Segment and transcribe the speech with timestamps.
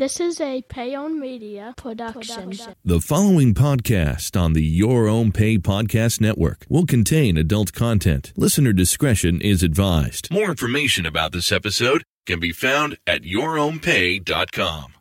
[0.00, 2.54] This is a Payon Media production.
[2.82, 8.32] The following podcast on the Your Own Pay Podcast Network will contain adult content.
[8.34, 10.30] Listener discretion is advised.
[10.30, 14.94] More information about this episode can be found at yourownpay.com.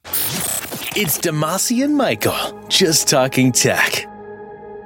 [0.98, 4.06] It's Damashe and Michael, just talking tech.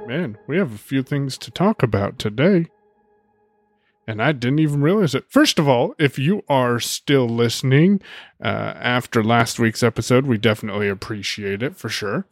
[0.06, 2.68] Man, we have a few things to talk about today.
[4.06, 5.24] And I didn't even realize it.
[5.30, 8.02] First of all, if you are still listening
[8.42, 12.26] uh, after last week's episode, we definitely appreciate it for sure.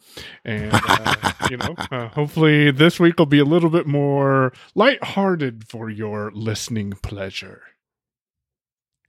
[0.45, 5.67] And, uh, you know, uh, hopefully this week will be a little bit more lighthearted
[5.67, 7.63] for your listening pleasure.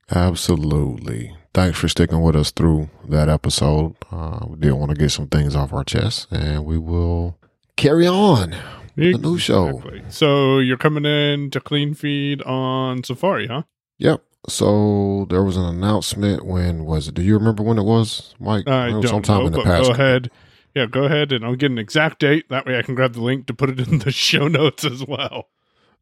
[0.10, 1.36] Absolutely.
[1.54, 3.96] Thanks for sticking with us through that episode.
[4.12, 7.38] Uh, we did want to get some things off our chest, and we will
[7.76, 8.56] carry on
[8.96, 9.70] the new show.
[9.70, 10.02] Exactly.
[10.10, 13.64] So you're coming in to Clean Feed on Safari, huh?
[13.98, 14.24] Yep.
[14.50, 16.46] So there was an announcement.
[16.46, 17.14] When was it?
[17.16, 18.68] Do you remember when it was, Mike?
[18.68, 19.88] I It was don't sometime know, in the past.
[19.88, 20.30] go ahead.
[20.76, 22.50] Yeah, go ahead, and I'll get an exact date.
[22.50, 25.06] That way, I can grab the link to put it in the show notes as
[25.08, 25.50] well.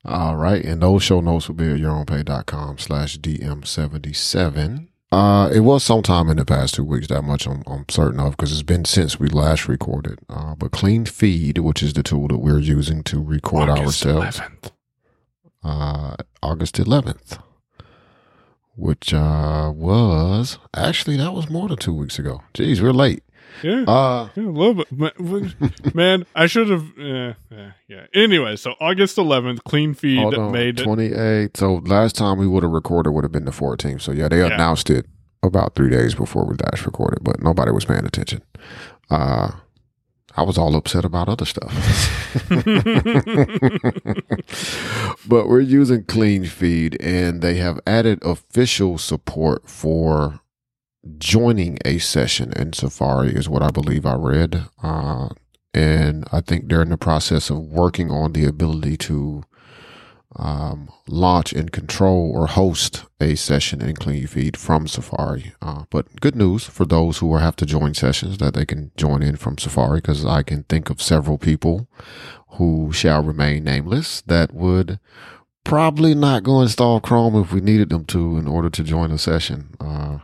[0.06, 0.64] All right.
[0.64, 4.88] And those show notes will be at yourownpay.com slash DM77.
[5.12, 7.08] Uh, it was sometime in the past two weeks.
[7.08, 10.20] That much I'm, I'm certain of because it's been since we last recorded.
[10.30, 14.40] Uh, but Clean Feed, which is the tool that we're using to record August ourselves,
[14.40, 14.72] 11th.
[15.64, 17.40] uh, August 11th,
[18.78, 22.42] which uh, was actually that was more than two weeks ago.
[22.54, 23.24] Jeez, we're late.
[23.64, 24.92] Yeah, Uh, yeah, a little bit.
[24.92, 26.84] Ma- Man, I should have.
[26.98, 28.06] Uh, yeah, yeah.
[28.14, 31.58] Anyway, so August 11th, Clean Feed made 28.
[31.58, 34.02] So last time we would have recorded would have been the 14th.
[34.02, 34.54] So yeah, they Yeah.
[34.54, 35.06] announced it
[35.44, 38.42] about three days before we last recorded, but nobody was paying attention.
[39.10, 39.52] Uh,
[40.38, 41.74] I was all upset about other stuff.
[45.28, 50.40] but we're using Clean Feed and they have added official support for
[51.18, 54.66] joining a session in Safari is what I believe I read.
[54.82, 55.30] Uh,
[55.74, 59.44] and I think they're in the process of working on the ability to
[60.36, 65.54] um, launch and control or host a session in Clean Feed from Safari.
[65.62, 69.22] Uh, but good news for those who have to join sessions that they can join
[69.22, 71.88] in from Safari because I can think of several people
[72.52, 75.00] who shall remain nameless that would
[75.64, 79.18] probably not go install Chrome if we needed them to in order to join a
[79.18, 79.76] session.
[79.80, 80.20] Uh,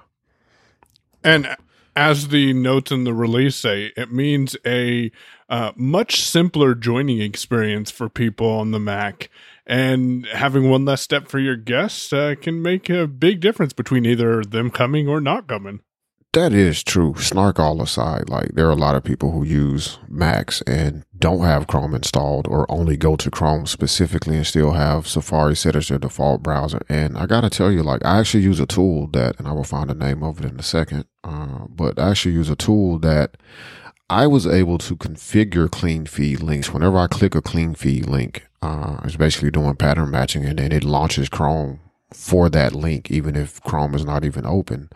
[1.28, 1.58] And
[1.94, 5.12] as the notes in the release say, it means a
[5.50, 9.30] uh, much simpler joining experience for people on the Mac.
[9.66, 14.06] And having one less step for your guests uh, can make a big difference between
[14.06, 15.82] either them coming or not coming.
[16.34, 17.16] That is true.
[17.18, 21.42] Snark all aside, like there are a lot of people who use Macs and don't
[21.42, 25.88] have Chrome installed or only go to Chrome specifically and still have Safari set as
[25.88, 26.82] their default browser.
[26.90, 29.64] And I gotta tell you, like I actually use a tool that, and I will
[29.64, 33.00] find the name of it in a second, uh, but I actually use a tool
[33.00, 33.38] that
[34.10, 36.72] I was able to configure clean feed links.
[36.72, 40.72] Whenever I click a clean feed link, uh, it's basically doing pattern matching and then
[40.72, 41.80] it launches Chrome
[42.14, 44.90] for that link, even if Chrome is not even open.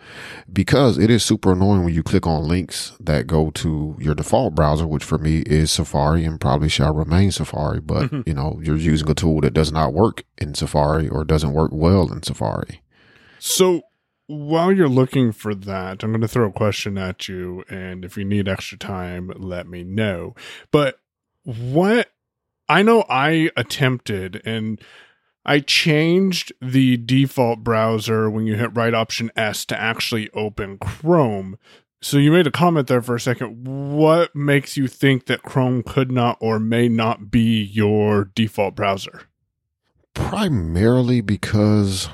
[0.52, 4.56] Because it is super annoying when you click on links that go to your default
[4.56, 7.82] browser, which for me is Safari and probably shall remain Safari.
[7.82, 8.22] But, mm-hmm.
[8.26, 11.72] you know, you're using a tool that does not work in Safari or doesn't work
[11.74, 12.82] well in Safari.
[13.40, 13.82] So
[14.28, 17.66] while you're looking for that, I'm going to throw a question at you.
[17.70, 20.34] And if you need extra time, let me know.
[20.72, 21.00] But
[21.44, 22.10] what
[22.70, 24.80] I know I attempted and
[25.46, 31.58] I changed the default browser when you hit right option S to actually open Chrome.
[32.04, 33.68] So you made a comment there for a second.
[33.68, 39.24] What makes you think that Chrome could not or may not be your default browser?
[40.14, 42.10] Primarily because,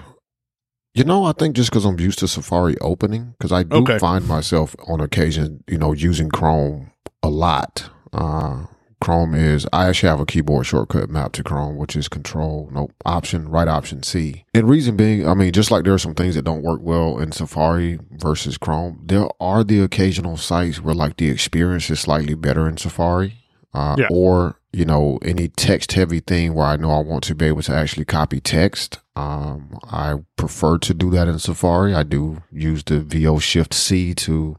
[0.94, 3.98] you know, I think just because I'm used to Safari opening, because I do Okay.
[3.98, 6.92] find myself on occasion, you know, using Chrome
[7.24, 7.90] a lot.
[8.14, 8.66] Uh,
[9.00, 12.90] Chrome is, I actually have a keyboard shortcut mapped to Chrome, which is control, no
[13.06, 14.46] option, right option C.
[14.54, 17.20] And reason being, I mean, just like there are some things that don't work well
[17.20, 22.34] in Safari versus Chrome, there are the occasional sites where like the experience is slightly
[22.34, 23.36] better in Safari.
[23.74, 24.08] Uh, Yeah.
[24.10, 27.62] or you know any text heavy thing where I know I want to be able
[27.64, 29.00] to actually copy text.
[29.16, 31.94] Um, I prefer to do that in Safari.
[31.94, 34.58] I do use the VO Shift C to.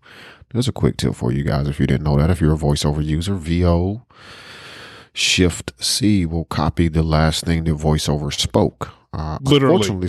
[0.52, 2.30] There's a quick tip for you guys if you didn't know that.
[2.30, 4.06] If you're a voiceover user, VO
[5.18, 8.90] Shift C will copy the last thing that voiceover spoke.
[9.12, 10.08] Uh, Literally.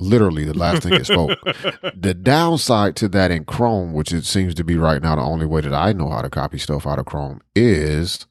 [0.00, 1.38] literally the last thing it spoke.
[1.94, 5.46] the downside to that in Chrome, which it seems to be right now the only
[5.46, 8.26] way that I know how to copy stuff out of Chrome, is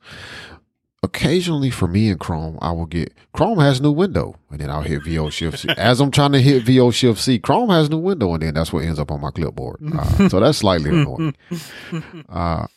[1.02, 4.82] occasionally for me in Chrome, I will get Chrome has new window, and then I'll
[4.82, 5.70] hit VO Shift C.
[5.78, 8.74] As I'm trying to hit VO Shift C, Chrome has new window, and then that's
[8.74, 9.78] what ends up on my clipboard.
[9.98, 11.36] Uh, so that's slightly annoying.
[12.30, 12.68] Uh,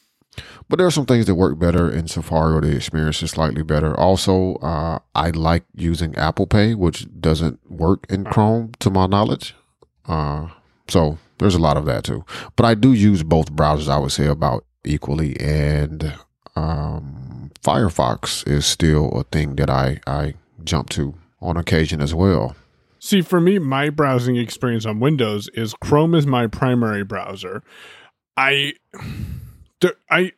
[0.71, 3.65] but there are some things that work better in Safari, or the experience is slightly
[3.65, 3.99] better.
[3.99, 9.57] Also, uh, I like using Apple Pay, which doesn't work in Chrome, to my knowledge.
[10.07, 10.47] Uh,
[10.87, 12.25] so there's a lot of that too.
[12.55, 13.89] But I do use both browsers.
[13.89, 16.15] I would say about equally, and
[16.55, 22.55] um, Firefox is still a thing that I I jump to on occasion as well.
[23.01, 27.63] See, for me, my browsing experience on Windows is Chrome is my primary browser.
[28.37, 28.75] I,
[30.11, 30.33] I,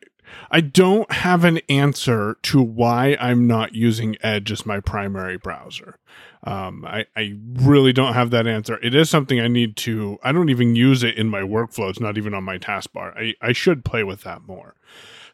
[0.53, 5.97] I don't have an answer to why I'm not using Edge as my primary browser.
[6.43, 8.77] Um, I, I really don't have that answer.
[8.83, 10.19] It is something I need to.
[10.23, 11.89] I don't even use it in my workflow.
[11.89, 13.17] It's not even on my taskbar.
[13.17, 14.75] I, I should play with that more.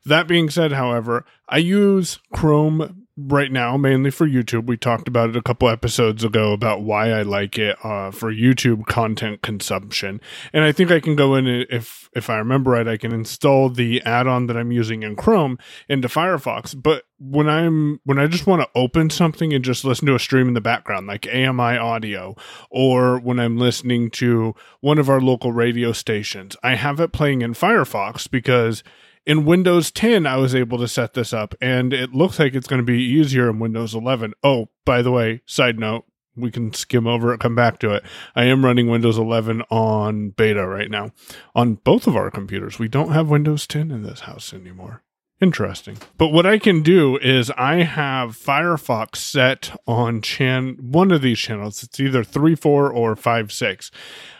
[0.05, 4.67] That being said, however, I use Chrome right now mainly for YouTube.
[4.67, 8.33] We talked about it a couple episodes ago about why I like it uh, for
[8.33, 10.21] YouTube content consumption,
[10.53, 13.69] and I think I can go in if if I remember right, I can install
[13.69, 15.57] the add-on that I'm using in Chrome
[15.87, 16.79] into Firefox.
[16.81, 20.19] But when I'm when I just want to open something and just listen to a
[20.19, 22.35] stream in the background, like AMI audio,
[22.69, 27.41] or when I'm listening to one of our local radio stations, I have it playing
[27.41, 28.83] in Firefox because
[29.29, 32.67] in Windows 10, I was able to set this up, and it looks like it's
[32.67, 34.33] going to be easier in Windows 11.
[34.43, 36.05] Oh, by the way, side note,
[36.35, 38.03] we can skim over it, come back to it.
[38.35, 41.11] I am running Windows 11 on beta right now
[41.53, 42.79] on both of our computers.
[42.79, 45.03] We don't have Windows 10 in this house anymore.
[45.39, 45.99] Interesting.
[46.17, 51.37] But what I can do is I have Firefox set on chan one of these
[51.37, 51.83] channels.
[51.83, 53.91] It's either 3 4 or 5 6.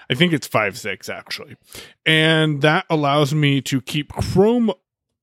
[0.10, 1.56] I think it's 5 6 actually.
[2.06, 4.72] And that allows me to keep Chrome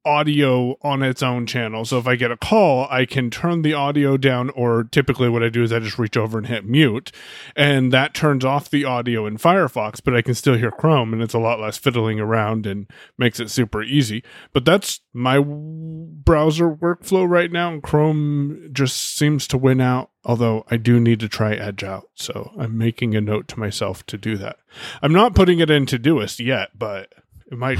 [0.07, 1.85] audio on its own channel.
[1.85, 5.43] So if I get a call, I can turn the audio down, or typically what
[5.43, 7.11] I do is I just reach over and hit mute,
[7.57, 11.21] and that turns off the audio in Firefox, but I can still hear Chrome, and
[11.21, 12.89] it's a lot less fiddling around and
[13.19, 14.23] makes it super easy.
[14.53, 20.11] But that's my browser workflow right now, and Chrome just seems to win out.
[20.25, 24.05] Although I do need to try Edge out, so I'm making a note to myself
[24.07, 24.57] to do that.
[25.01, 27.13] I'm not putting it into Doist yet, but
[27.51, 27.79] it might.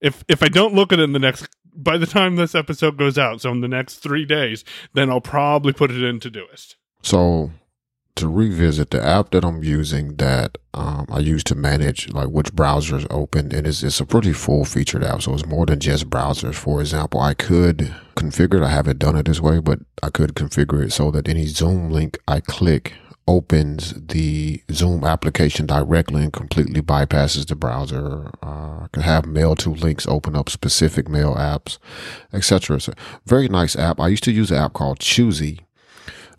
[0.00, 2.96] if if I don't look at it in the next by the time this episode
[2.96, 4.64] goes out, so in the next three days,
[4.94, 6.76] then I'll probably put it into Doist.
[7.02, 7.50] So
[8.16, 12.52] to revisit the app that I'm using that um, I use to manage like which
[12.54, 15.22] browsers open, and it's, it's a pretty full featured app.
[15.22, 16.54] So it's more than just browsers.
[16.54, 18.62] For example, I could configure it.
[18.62, 21.90] I haven't done it this way, but I could configure it so that any Zoom
[21.90, 22.94] link I click
[23.28, 28.30] opens the Zoom application directly and completely bypasses the browser.
[28.42, 31.78] Uh, can have mail to links open up specific mail apps,
[32.32, 32.80] etc.
[32.80, 32.92] So
[33.26, 34.00] very nice app.
[34.00, 35.60] I used to use an app called Choosy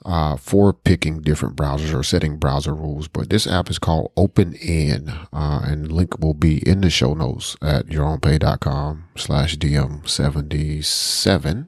[0.05, 3.07] uh, for picking different browsers or setting browser rules.
[3.07, 7.55] But this app is called OpenIn, uh, and link will be in the show notes
[7.61, 11.67] at yourownpay.com slash DM77.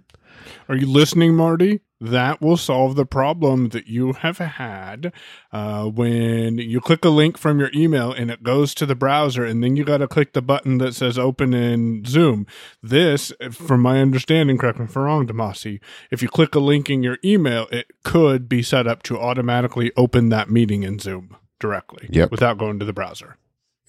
[0.69, 1.81] Are you listening, Marty?
[2.01, 5.11] That will solve the problem that you have had
[5.51, 9.43] uh, when you click a link from your email and it goes to the browser,
[9.43, 12.47] and then you got to click the button that says open in Zoom.
[12.81, 16.89] This, from my understanding, correct me if I'm wrong, Damashe, if you click a link
[16.89, 21.35] in your email, it could be set up to automatically open that meeting in Zoom
[21.59, 22.31] directly Yep.
[22.31, 23.35] without going to the browser.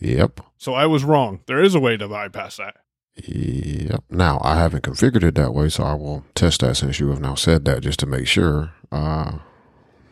[0.00, 0.40] Yep.
[0.58, 1.40] So I was wrong.
[1.46, 2.76] There is a way to bypass that.
[3.16, 4.04] Yep.
[4.10, 7.20] Now I haven't configured it that way, so I will test that since you have
[7.20, 9.38] now said that just to make sure uh,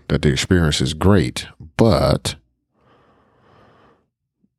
[0.09, 1.47] that the experience is great.
[1.77, 2.35] But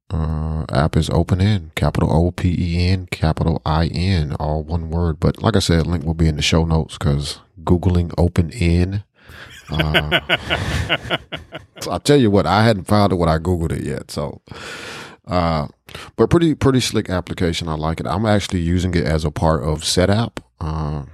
[0.09, 4.89] uh, app is open in capital O P E N capital I N all one
[4.89, 5.19] word.
[5.19, 9.03] But like I said, link will be in the show notes because googling open in.
[9.69, 10.19] Uh,
[11.81, 14.09] so I'll tell you what, I hadn't found it when I googled it yet.
[14.09, 14.41] So.
[15.29, 15.67] Uh,
[16.15, 17.67] but pretty pretty slick application.
[17.67, 18.07] I like it.
[18.07, 20.37] I'm actually using it as a part of SetApp.
[20.59, 21.05] Uh,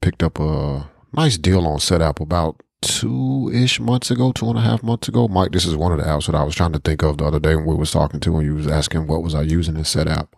[0.00, 4.62] picked up a nice deal on SetApp about two ish months ago, two and a
[4.62, 5.28] half months ago.
[5.28, 7.24] Mike, this is one of the apps that I was trying to think of the
[7.24, 9.76] other day when we was talking to, and you was asking what was I using
[9.76, 10.28] in SetApp.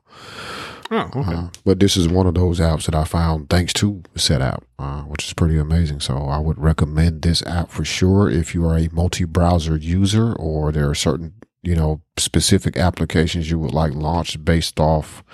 [0.90, 1.35] Oh, okay.
[1.35, 5.02] Uh, but this is one of those apps that I found thanks to SetApp, uh,
[5.02, 6.00] which is pretty amazing.
[6.00, 10.71] So I would recommend this app for sure if you are a multi-browser user or
[10.71, 11.35] there are certain
[11.66, 15.25] you know specific applications you would like launched based off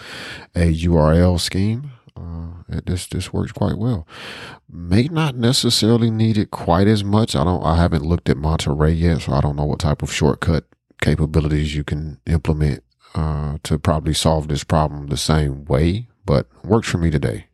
[0.55, 1.93] a URL scheme.
[2.17, 4.07] Uh, it, this this works quite well.
[4.69, 7.37] May not necessarily need it quite as much.
[7.37, 7.63] I don't.
[7.65, 10.65] I haven't looked at Monterey yet, so I don't know what type of shortcut
[11.01, 12.83] capabilities you can implement
[13.15, 16.09] uh, to probably solve this problem the same way.
[16.25, 17.47] but works for me today.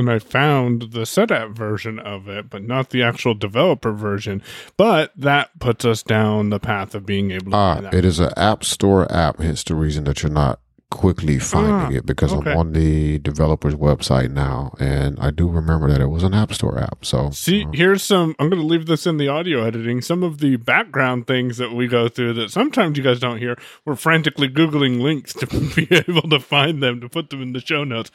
[0.00, 4.42] And I found the SetApp version of it, but not the actual developer version.
[4.76, 7.56] But that puts us down the path of being able to.
[7.56, 9.38] Ah, it is an App Store app.
[9.38, 10.58] Hence the reason that you're not
[10.90, 12.50] quickly finding Ah, it because okay.
[12.50, 16.52] I'm on the developer's website now, and I do remember that it was an App
[16.52, 17.04] Store app.
[17.04, 18.34] So See, uh, here's some.
[18.40, 20.00] I'm going to leave this in the audio editing.
[20.02, 23.56] Some of the background things that we go through that sometimes you guys don't hear.
[23.84, 27.60] We're frantically Googling links to be able to find them, to put them in the
[27.60, 28.10] show notes.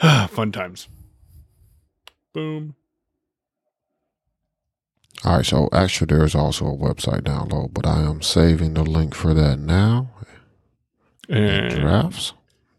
[0.30, 0.88] Fun times.
[2.32, 2.74] Boom.
[5.24, 5.46] all right.
[5.46, 9.34] So actually, there is also a website download, but I am saving the link for
[9.34, 10.10] that now.
[11.28, 12.32] And Drafts.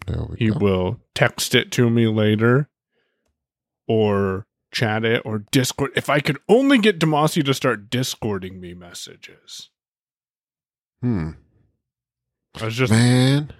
[0.07, 0.57] There we he go.
[0.59, 2.69] will text it to me later
[3.87, 5.91] or chat it or Discord.
[5.95, 9.69] If I could only get Damashe to start Discording me messages.
[11.01, 11.31] Hmm.
[12.59, 13.53] I was just Man.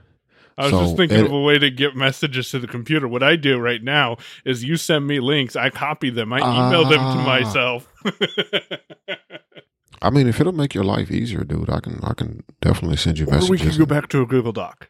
[0.62, 3.08] I was So, just thinking it- of a way to get messages to the computer.
[3.08, 6.84] What I do right now is you send me links, I copy them, I email
[6.84, 7.26] them to Ah.
[7.26, 7.88] myself.
[10.04, 13.20] I mean, if it'll make your life easier, dude, I can I can definitely send
[13.20, 13.78] you or we messages.
[13.78, 14.90] could go back to a Google Doc.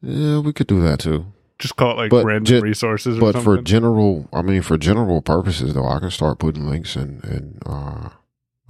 [0.00, 1.26] Yeah, we could do that too.
[1.58, 3.56] Just call it like But random ju- resources or But something.
[3.56, 7.20] for general, I mean, for general purposes, though, I can start putting links in.
[7.22, 8.08] And uh,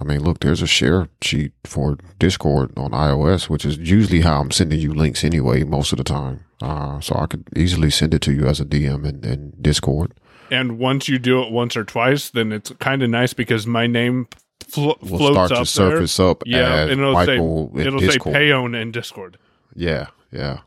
[0.02, 4.40] I mean, look, there's a share sheet for Discord on iOS, which is usually how
[4.40, 6.44] I'm sending you links anyway, most of the time.
[6.61, 10.12] Uh, so I could easily send it to you as a DM in, in Discord.
[10.50, 13.87] and once you do it once or twice, then it's kind of nice because my
[13.87, 14.26] name
[14.68, 16.61] flo- We'll floats start up to surface up there.
[16.61, 18.35] Yeah, as and it'll Michael say in it'll Discord.
[18.35, 19.38] say Payone in Discord.
[19.75, 20.61] Yeah, yeah.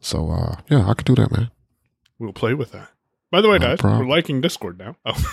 [0.00, 1.50] So uh, yeah, I could do that, man.
[2.18, 2.88] We'll play with that.
[3.30, 4.08] By the way, No guys, problem.
[4.08, 4.96] we're liking Discord now.
[5.06, 5.32] Oh.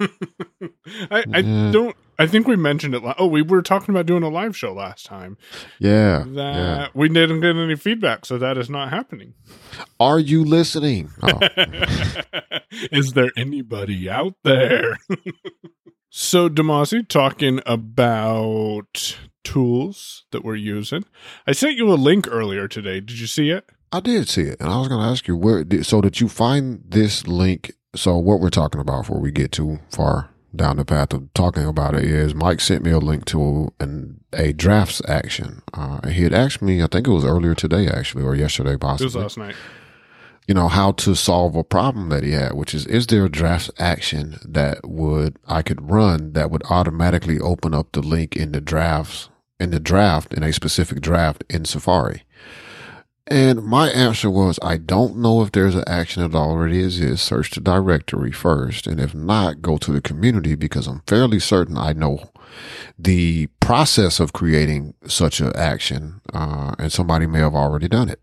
[1.10, 1.72] I, I Yeah.
[1.72, 1.96] don't.
[2.18, 3.02] I think we mentioned it.
[3.02, 5.36] la- Oh, we were talking about doing a live show last time.
[5.78, 6.88] Yeah, That yeah.
[6.94, 9.34] we didn't get any feedback, so that is not happening.
[9.98, 11.10] Are you listening?
[11.22, 11.38] Oh,
[12.90, 14.98] is there anybody out there?
[16.10, 21.04] so, Damashe, talking about tools that we're using.
[21.46, 23.00] I sent you a link earlier today.
[23.00, 23.68] Did you see it?
[23.92, 25.64] I did see it, and I was going to ask you where.
[25.64, 27.72] Did, so did you find this link?
[27.94, 31.64] So what we're talking about before we get too far down the path of talking
[31.64, 35.62] about it is Mike sent me a link to an a drafts action.
[35.74, 39.04] Uh, he had asked me, I think it was earlier today, actually, or yesterday, possibly.
[39.04, 39.54] It was last night.
[40.46, 43.30] you know, how to solve a problem that he had, which is, is there a
[43.30, 48.52] draft action that would, I could run that would automatically open up the link in
[48.52, 49.28] the drafts,
[49.60, 52.22] in the draft, in a specific draft in Safari?
[53.28, 57.26] And my answer was, I don't know if there's an action that already exists.
[57.26, 58.86] Search the directory first.
[58.86, 62.32] And if not, go to the community because I'm fairly certain I know
[62.98, 66.20] the process of creating such an action.
[66.32, 68.21] Uh, and somebody may have already done it.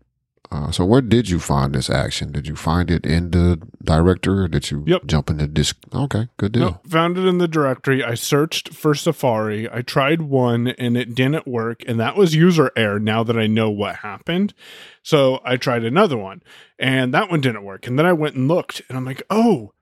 [0.52, 2.32] Uh, so where did you find this action?
[2.32, 5.06] Did you find it in the directory or did you Yep.
[5.06, 5.76] jump in the disk?
[5.94, 6.62] Okay, good deal.
[6.62, 8.02] No, found it in the directory.
[8.02, 9.70] I searched for Safari.
[9.72, 11.82] I tried one and it didn't work.
[11.86, 14.52] And that was user error now that I know what happened.
[15.04, 16.42] So I tried another one
[16.80, 17.86] and that one didn't work.
[17.86, 19.72] And then I went and looked and I'm like, oh,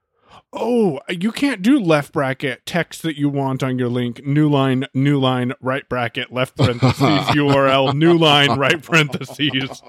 [0.53, 4.85] oh, you can't do left bracket text that you want on your link, new line,
[4.93, 9.81] new line, right bracket, left parentheses, URL, new line, right parentheses.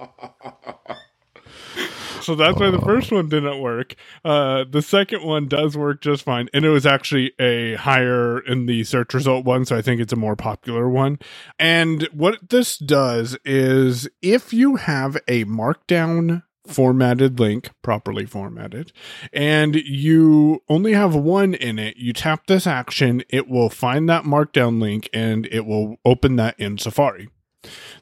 [2.22, 3.94] So that's why the first one didn't work.
[4.24, 8.66] Uh, the second one does work just fine, and it was actually a higher in
[8.66, 11.18] the search result one, so I think it's a more popular one.
[11.58, 18.92] And what this does is, if you have a markdown formatted link, properly formatted,
[19.32, 24.24] and you only have one in it, you tap this action, it will find that
[24.24, 27.28] markdown link and it will open that in Safari.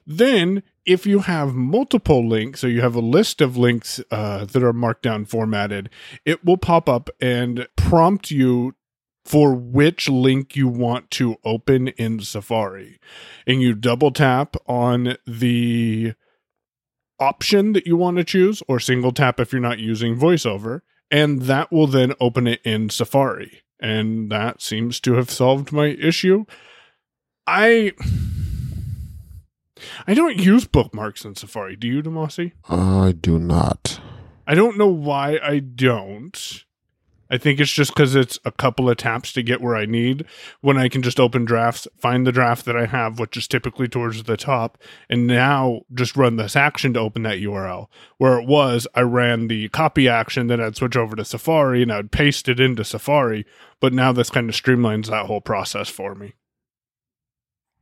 [0.06, 4.62] Then, if you have multiple links, so you have a list of links uh, that
[4.62, 5.90] are markdown formatted,
[6.24, 8.74] it will pop up and prompt you
[9.24, 12.98] for which link you want to open in Safari.
[13.46, 16.14] And you double tap on the
[17.20, 21.42] option that you want to choose, or single tap if you're not using VoiceOver, and
[21.42, 23.62] that will then open it in Safari.
[23.80, 26.44] And that seems to have solved my issue.
[27.46, 27.92] I.
[30.06, 31.76] I don't use bookmarks in Safari.
[31.76, 32.52] Do you, Damashe?
[32.68, 34.00] I do not.
[34.46, 36.64] I don't know why I don't.
[37.30, 40.24] I think it's just because it's a couple of taps to get where I need.
[40.60, 43.88] When I can just open drafts, find the draft that I have, which is typically
[43.88, 47.88] towards the top, and now just run this action to open that URL.
[48.16, 51.92] Where it was, I ran the copy action, then I'd switch over to Safari and
[51.92, 53.44] I'd paste it into Safari.
[53.80, 56.34] But now this kind of streamlines that whole process for me.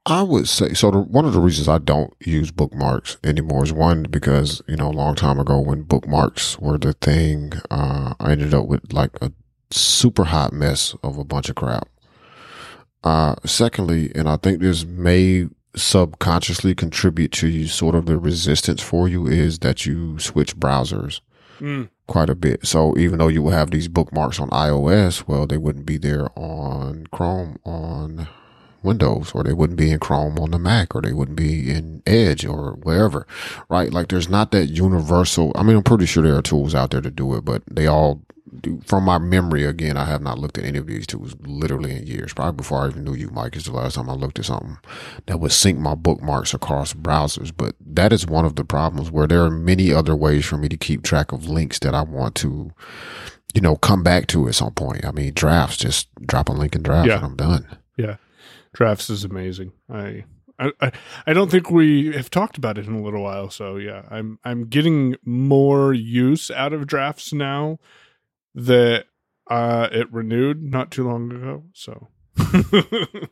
[0.07, 0.91] I would say so.
[0.91, 4.89] The, one of the reasons I don't use bookmarks anymore is one because you know
[4.89, 9.11] a long time ago when bookmarks were the thing, uh, I ended up with like
[9.21, 9.33] a
[9.71, 11.89] super hot mess of a bunch of crap.
[13.03, 18.81] Uh, secondly, and I think this may subconsciously contribute to you sort of the resistance
[18.83, 21.21] for you is that you switch browsers
[21.61, 21.89] Mm.
[22.07, 22.67] quite a bit.
[22.67, 26.29] So even though you will have these bookmarks on iOS, well, they wouldn't be there
[26.39, 28.29] on Chrome on
[28.87, 32.03] Windows, or they wouldn't be in Chrome on the Mac, or they wouldn't be in
[32.07, 33.27] Edge or wherever,
[33.69, 33.93] right?
[33.93, 35.53] Like there's not that universal.
[35.55, 37.87] I mean, I'm pretty sure there are tools out there to do it, but they
[37.87, 38.23] all
[38.61, 38.81] do.
[38.87, 42.07] From my memory, again, I have not looked at any of these tools literally in
[42.07, 42.33] years.
[42.33, 44.79] Probably before I even knew you, Mike, is the last time I looked at something
[45.27, 47.53] that would sync my bookmarks across browsers.
[47.55, 50.69] But that is one of the problems where there are many other ways for me
[50.69, 52.73] to keep track of links that I want to,
[53.53, 55.05] you know, come back to at some point.
[55.05, 57.17] I mean, drafts, just drop a link in drafts Yeah.
[57.17, 57.67] and I'm done.
[57.99, 58.17] Yeah,
[58.77, 59.73] drafts is amazing.
[59.89, 60.25] I,
[60.59, 60.93] I
[61.27, 63.49] I don't think we have talked about it in a little while.
[63.51, 67.79] So yeah, I'm I'm getting more use out of drafts now
[68.55, 69.07] that
[69.51, 71.65] uh it renewed not too long ago.
[71.73, 72.09] So
[72.53, 73.31] and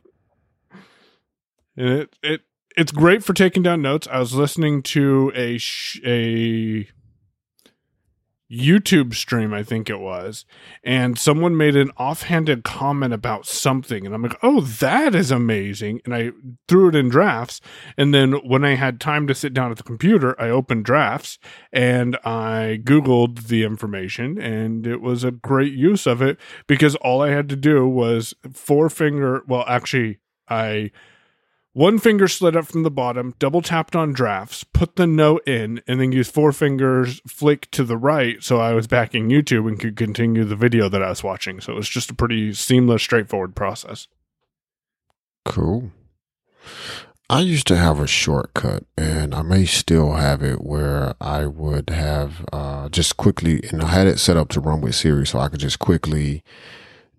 [1.77, 2.41] it it
[2.75, 4.07] it's great for taking down notes.
[4.11, 6.87] I was listening to a sh- a
[8.51, 10.45] YouTube stream, I think it was,
[10.83, 16.01] and someone made an offhanded comment about something, and I'm like, "Oh, that is amazing!"
[16.05, 16.31] And I
[16.67, 17.59] threw it in drafts,
[17.97, 21.39] and then when I had time to sit down at the computer, I opened drafts
[21.73, 26.37] and I googled the information, and it was a great use of it
[26.67, 29.41] because all I had to do was four finger.
[29.47, 30.91] Well, actually, I
[31.75, 35.81] one finger slid up from the bottom, double tapped on drafts, put the note in,
[35.85, 39.67] and then used four fingers flick to the right so I was back in YouTube
[39.67, 41.59] and could continue the video that I was watching.
[41.59, 44.07] So it was just a pretty seamless, straightforward process.
[45.43, 45.91] Cool.
[47.29, 51.89] I used to have a shortcut, and I may still have it where I would
[51.89, 55.39] have uh, just quickly, and I had it set up to run with Siri, so
[55.39, 56.41] I could just quickly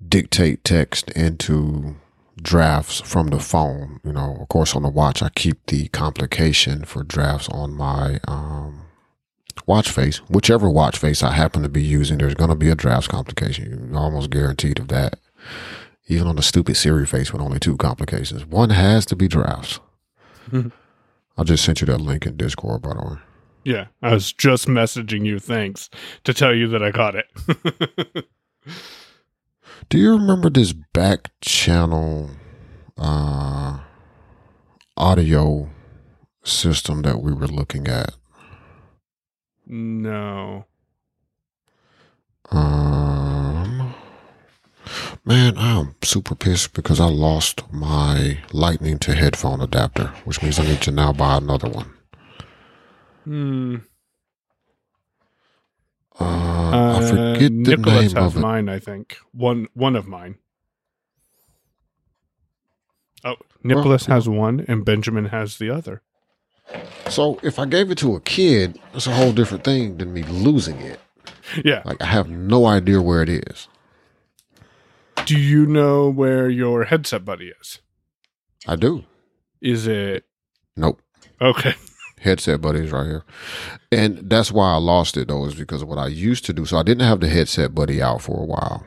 [0.09, 1.97] dictate text into
[2.41, 4.01] drafts from the phone.
[4.05, 8.21] You know, of course, on the watch, I keep the complication for drafts on my
[8.29, 8.83] um,
[9.67, 10.19] watch face.
[10.29, 13.89] Whichever watch face I happen to be using, there's going to be a drafts complication.
[13.91, 15.19] You're almost guaranteed of that.
[16.09, 19.81] Even on the stupid Siri face with only two complications, one has to be drafts.
[20.51, 20.71] Mhm.
[21.37, 23.17] I just sent you that link in Discord, by the way.
[23.65, 25.91] Yeah, I was just messaging you thanks
[26.23, 28.27] to tell you that I got it.
[29.89, 32.31] Do you remember this back channel
[32.97, 33.79] uh,
[34.97, 35.71] audio
[36.45, 38.17] system that we were looking at?
[39.67, 40.65] no.
[42.51, 43.93] Um,
[45.25, 50.65] man, I'm super pissed because I lost my lightning to headphone adapter, which means I
[50.65, 51.93] need to now buy another one.
[53.25, 53.77] Hmm.
[56.19, 58.41] Uh, I forget the Nicholas name has of it.
[58.41, 59.19] mine, I think.
[59.33, 60.37] One one of mine.
[63.25, 66.03] Oh, Nicholas has one and Benjamin has the other.
[67.09, 70.23] So if I gave it to a kid, it's a whole different thing than me
[70.25, 71.01] losing it.
[71.65, 71.83] Yeah.
[71.85, 73.69] Like I have no idea where it is.
[75.27, 77.81] Do you know where your headset buddy is?
[78.67, 79.05] I do.
[79.61, 80.25] Is it
[80.77, 81.01] Nope.
[81.41, 81.75] okay?
[82.21, 83.25] Headset buddy is right here.
[83.93, 86.65] And that's why I lost it though, is because of what I used to do.
[86.65, 88.87] So I didn't have the headset buddy out for a while.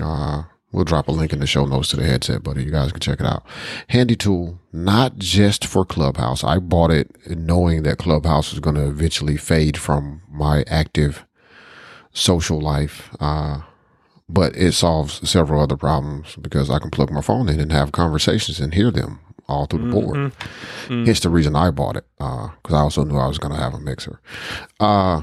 [0.00, 2.64] Uh we'll drop a link in the show notes to the headset buddy.
[2.64, 3.44] You guys can check it out.
[3.88, 6.44] Handy tool, not just for Clubhouse.
[6.44, 11.24] I bought it knowing that Clubhouse was going to eventually fade from my active
[12.12, 13.10] social life.
[13.18, 13.62] Uh
[14.28, 17.92] but it solves several other problems because I can plug my phone in and have
[17.92, 19.20] conversations and hear them
[19.52, 20.32] all through the board.
[20.88, 23.74] Hence the reason I bought it because I also knew I was going to have
[23.74, 24.20] a mixer.
[24.80, 25.22] Uh,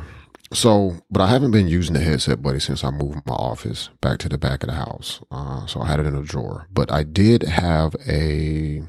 [0.51, 4.17] so, but I haven't been using the headset buddy since I moved my office back
[4.19, 5.21] to the back of the house.
[5.29, 6.67] Uh, so I had it in a drawer.
[6.71, 8.81] But I did have a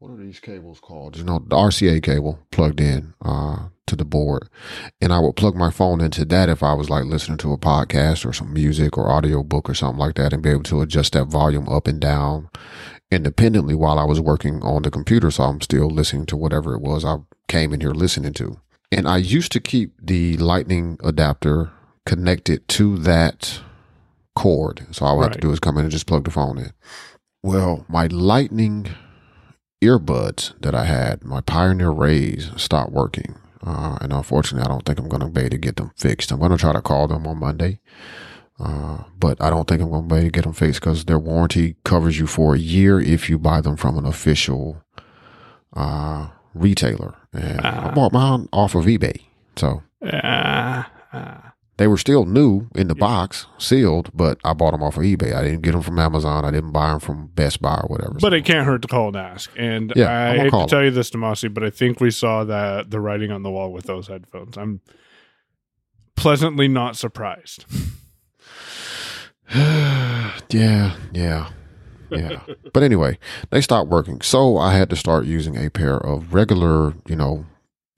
[0.00, 1.18] what are these cables called?
[1.18, 4.48] You know, the RCA cable plugged in uh, to the board,
[4.98, 7.58] and I would plug my phone into that if I was like listening to a
[7.58, 10.80] podcast or some music or audio book or something like that, and be able to
[10.80, 12.48] adjust that volume up and down
[13.10, 15.30] independently while I was working on the computer.
[15.30, 17.18] So I'm still listening to whatever it was I
[17.48, 18.60] came in here listening to.
[18.92, 21.70] And I used to keep the lightning adapter
[22.06, 23.60] connected to that
[24.34, 24.86] cord.
[24.90, 26.72] So all I have to do is come in and just plug the phone in.
[27.42, 28.88] Well, my lightning
[29.82, 33.36] earbuds that I had, my Pioneer Rayz, stopped working.
[33.62, 36.32] Uh, and unfortunately, I don't think I'm going to be able to get them fixed.
[36.32, 37.80] I'm going to try to call them on Monday
[38.62, 41.04] Uh, but I don't think I'm going to be able to get them fixed because
[41.06, 44.82] their warranty covers you for a year if you buy them from an official
[45.74, 47.14] uh, retailer.
[47.32, 47.92] And I Ah.
[47.94, 49.20] bought mine off of eBay.
[49.56, 51.52] So Ah, ah.
[51.76, 55.34] they were still new in the box, sealed, but I bought them off of eBay.
[55.34, 56.44] I didn't get them from Amazon.
[56.44, 58.14] I didn't buy them from Best Buy or whatever.
[58.14, 59.50] But So- it can't hurt to call and ask.
[59.56, 62.90] And Yeah, I hate to tell you this, Damashe, but I think we saw that
[62.90, 64.58] the writing on the wall with those headphones.
[64.58, 64.80] I'm
[66.16, 67.64] pleasantly not surprised.
[69.54, 71.50] yeah, yeah,
[72.10, 72.40] yeah.
[72.72, 73.18] but anyway,
[73.50, 74.20] they stopped working.
[74.20, 77.46] So I had to start using a pair of regular, you know,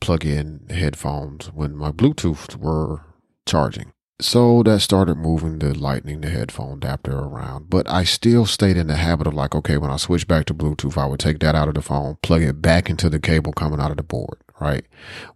[0.00, 3.02] plug in headphones when my Bluetooth were
[3.46, 3.92] charging.
[4.20, 7.68] So that started moving the lightning, the headphone adapter around.
[7.68, 10.54] But I still stayed in the habit of like, okay, when I switch back to
[10.54, 13.52] Bluetooth, I would take that out of the phone, plug it back into the cable
[13.52, 14.86] coming out of the board, right?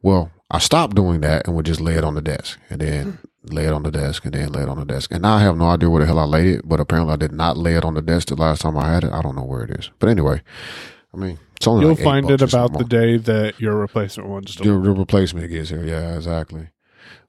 [0.03, 3.19] Well, I stopped doing that and would just lay it on the desk and then
[3.53, 5.11] lay it on the desk and then lay it on the desk.
[5.13, 7.17] And now I have no idea where the hell I laid it, but apparently I
[7.17, 9.13] did not lay it on the desk the last time I had it.
[9.13, 9.91] I don't know where it is.
[9.99, 10.43] But anyway,
[11.13, 14.55] I mean, it's only You'll like find it about the day that your replacement one's
[14.57, 14.85] delivered.
[14.85, 15.85] the replacement gets here.
[15.85, 16.69] Yeah, exactly.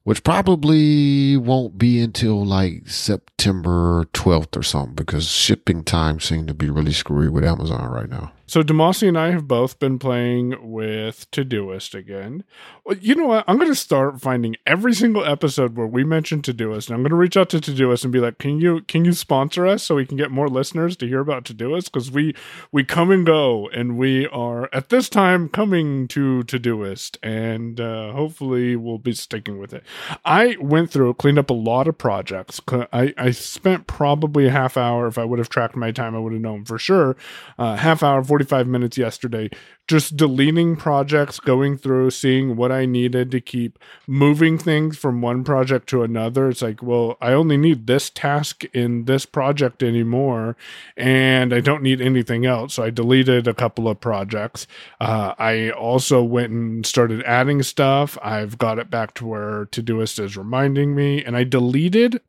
[0.04, 6.54] Which probably won't be until like September 12th or something because shipping times seem to
[6.54, 8.32] be really screwy with Amazon right now.
[8.50, 12.46] So Damashe and I have both been playing with Todoist again.
[12.86, 13.44] Well, you know what?
[13.46, 17.10] I'm going to start finding every single episode where we mention Todoist, and I'm going
[17.10, 19.96] to reach out to Todoist and be like, "Can you can you sponsor us so
[19.96, 21.92] we can get more listeners to hear about Todoist?
[21.92, 22.34] Because we
[22.72, 28.14] we come and go, and we are at this time coming to Todoist, and uh,
[28.14, 29.84] hopefully we'll be sticking with it.
[30.24, 32.62] I went through cleaned up a lot of projects.
[32.94, 35.08] I I spent probably a half hour.
[35.08, 37.18] If I would have tracked my time, I would have known for sure.
[37.60, 39.50] Uh, half hour, 45 minutes yesterday,
[39.88, 45.44] just deleting projects, going through, seeing what I needed to keep moving things from one
[45.44, 46.50] project to another.
[46.50, 50.56] It's like, well, I only need this task in this project anymore,
[50.96, 52.76] and I don't need anything else.
[52.76, 54.68] So I deleted a couple of projects.
[55.02, 58.20] Uh, I also went and started adding stuff.
[58.22, 62.22] I've got it back to where Todoist is reminding me, and I deleted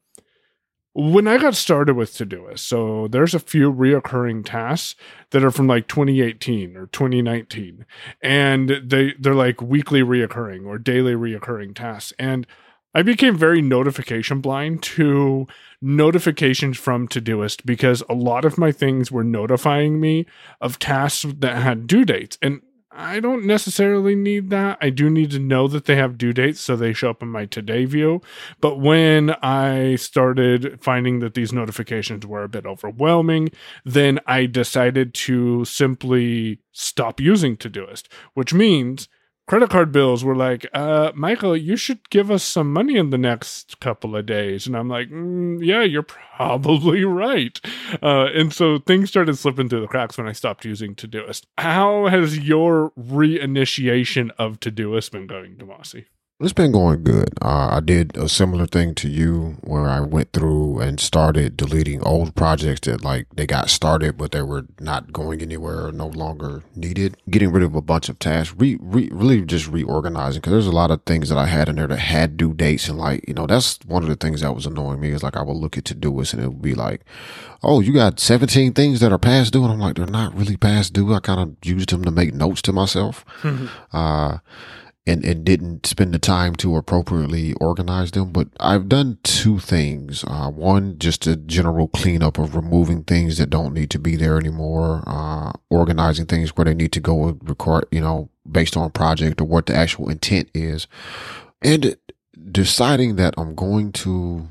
[0.98, 4.96] when I got started with Todoist, so there's a few reoccurring tasks
[5.30, 7.86] that are from like 2018 or 2019,
[8.20, 12.48] and they they're like weekly reoccurring or daily reoccurring tasks, and
[12.96, 15.46] I became very notification blind to
[15.80, 20.26] notifications from Todoist because a lot of my things were notifying me
[20.60, 22.60] of tasks that had due dates, and
[23.00, 24.76] I don't necessarily need that.
[24.80, 27.28] I do need to know that they have due dates so they show up in
[27.28, 28.20] my today view.
[28.60, 33.50] But when I started finding that these notifications were a bit overwhelming,
[33.84, 39.08] then I decided to simply stop using Todoist, which means
[39.48, 43.18] credit card bills were like, uh, Michael, you should give us some money in the
[43.18, 44.66] next couple of days.
[44.66, 47.58] And I'm like, mm, yeah, you're probably right.
[48.02, 51.46] Uh, and so things started slipping through the cracks when I stopped using Todoist.
[51.56, 56.04] How has your reinitiation of Todoist been going, Damashe?
[56.40, 57.30] It's been going good.
[57.42, 62.00] Uh, I did a similar thing to you where I went through and started deleting
[62.04, 66.06] old projects that like they got started, but they were not going anywhere or no
[66.06, 67.16] longer needed.
[67.28, 70.70] Getting rid of a bunch of tasks, re, re, really just reorganizing because there's a
[70.70, 72.88] lot of things that I had in there that had due dates.
[72.88, 75.36] And like, you know, that's one of the things that was annoying me is like
[75.36, 77.00] I would look at to do Todoist and it would be like,
[77.64, 79.64] oh, you got 17 things that are past due.
[79.64, 81.12] And I'm like, they're not really past due.
[81.14, 83.24] I kind of used them to make notes to myself.
[83.92, 84.38] uh,
[85.08, 88.30] and, and didn't spend the time to appropriately organize them.
[88.30, 90.22] But I've done two things.
[90.24, 94.36] Uh, one, just a general cleanup of removing things that don't need to be there
[94.36, 98.90] anymore, uh, organizing things where they need to go and record, you know, based on
[98.90, 100.86] project or what the actual intent is.
[101.62, 101.96] And
[102.52, 104.46] deciding that I'm going to,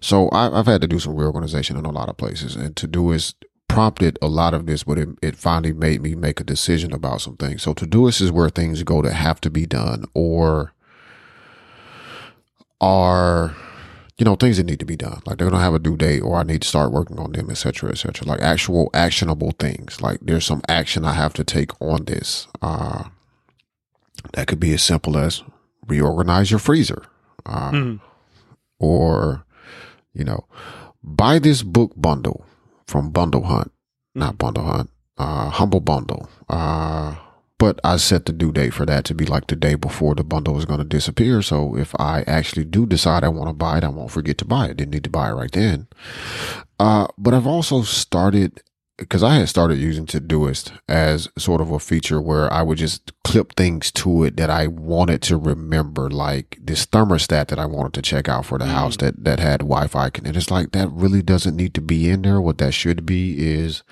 [0.00, 3.34] so I, I've had to do some reorganization in a lot of places and Todoist
[3.68, 7.20] prompted a lot of this, but it, it finally made me make a decision about
[7.20, 7.62] some things.
[7.62, 10.72] So Todoist is where things go that have to be done or
[12.80, 13.54] are,
[14.18, 15.20] you know, things that need to be done.
[15.26, 17.50] Like they don't have a due date or I need to start working on them,
[17.50, 18.26] et cetera, et cetera.
[18.26, 20.00] Like actual actionable things.
[20.00, 22.46] Like there's some action I have to take on this.
[22.62, 23.04] Uh,
[24.32, 25.42] that could be as simple as
[25.86, 27.02] reorganize your freezer.
[27.46, 28.00] Uh, Mhm.
[28.78, 29.44] or,
[30.14, 30.46] you know,
[31.02, 32.46] buy this book bundle
[32.94, 33.72] from Bundle Hunt,
[34.14, 36.28] not Bundle Hunt, uh, Humble Bundle.
[36.48, 37.16] Uh,
[37.58, 40.22] but I set the due date for that to be like the day before the
[40.22, 41.42] bundle is going to disappear.
[41.42, 44.44] So if I actually do decide I want to buy it, I won't forget to
[44.44, 44.76] buy it.
[44.76, 45.88] Didn't need to buy it right then.
[46.78, 48.62] Uh, but I've also started
[48.96, 53.12] because I had started using Todoist as sort of a feature where I would just
[53.24, 57.94] clip things to it that I wanted to remember, like this thermostat that I wanted
[57.94, 60.10] to check out for the house that that had Wi-Fi.
[60.24, 62.40] And it's like that really doesn't need to be in there.
[62.40, 63.82] What that should be is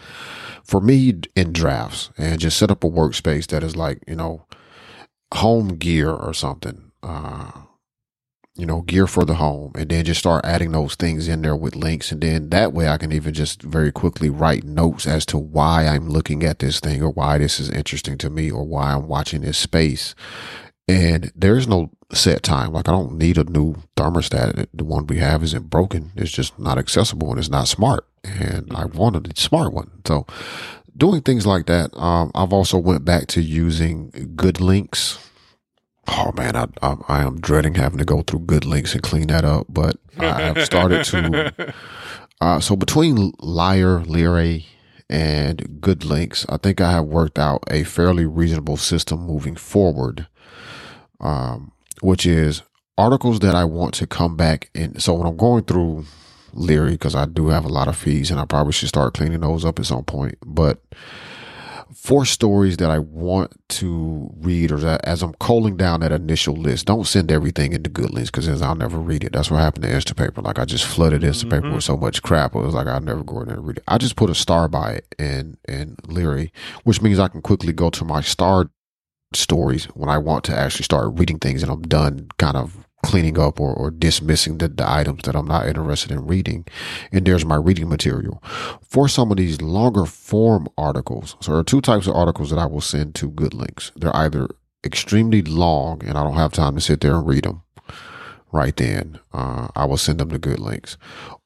[0.62, 4.46] for me in drafts and just set up a workspace that is like you know
[5.34, 6.92] home gear or something.
[7.02, 7.50] Uh,
[8.56, 11.56] you know, gear for the home, and then just start adding those things in there
[11.56, 12.12] with links.
[12.12, 15.86] And then that way I can even just very quickly write notes as to why
[15.86, 19.08] I'm looking at this thing or why this is interesting to me or why I'm
[19.08, 20.14] watching this space.
[20.86, 22.72] And there's no set time.
[22.72, 24.66] Like I don't need a new thermostat.
[24.74, 26.12] The one we have isn't broken.
[26.16, 28.06] It's just not accessible and it's not smart.
[28.22, 29.90] And I wanted a smart one.
[30.06, 30.26] So
[30.96, 31.96] doing things like that.
[31.96, 35.18] Um, I've also went back to using good links
[36.08, 39.28] oh man, I, I, I am dreading having to go through good links and clean
[39.28, 39.66] that up.
[39.68, 41.74] But I have started to.
[42.40, 44.66] Uh, so between Liar, Leary,
[45.08, 50.26] and Good Links, I think I have worked out a fairly reasonable system moving forward,
[51.20, 52.62] um, which is
[52.98, 54.98] articles that I want to come back in.
[54.98, 56.06] So when I'm going through
[56.54, 59.40] Leary because I do have a lot of fees and I probably should start cleaning
[59.40, 60.82] those up at some point, but
[62.02, 66.56] four stories that I want to read, or that as I'm calling down that initial
[66.56, 69.32] list, don't send everything into good links because I'll never read it.
[69.32, 70.42] That's what happened to Instapaper.
[70.42, 71.74] Like I just flooded Instapaper mm-hmm.
[71.74, 72.56] with so much crap.
[72.56, 73.84] It was like I'll never go in there and read it.
[73.86, 77.72] I just put a star by it in in Leary, which means I can quickly
[77.72, 78.68] go to my star
[79.32, 83.38] stories when I want to actually start reading things and I'm done kind of cleaning
[83.38, 86.64] up or, or dismissing the, the items that I'm not interested in reading.
[87.10, 88.42] And there's my reading material.
[88.82, 92.58] For some of these longer form articles, so there are two types of articles that
[92.58, 93.92] I will send to good links.
[93.96, 94.48] They're either
[94.84, 97.62] extremely long and I don't have time to sit there and read them
[98.52, 99.18] right then.
[99.32, 100.96] Uh, I will send them to good links.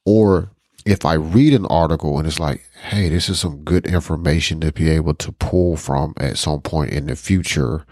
[0.04, 0.50] Or
[0.84, 4.72] if I read an article and it's like, hey, this is some good information to
[4.72, 7.84] be able to pull from at some point in the future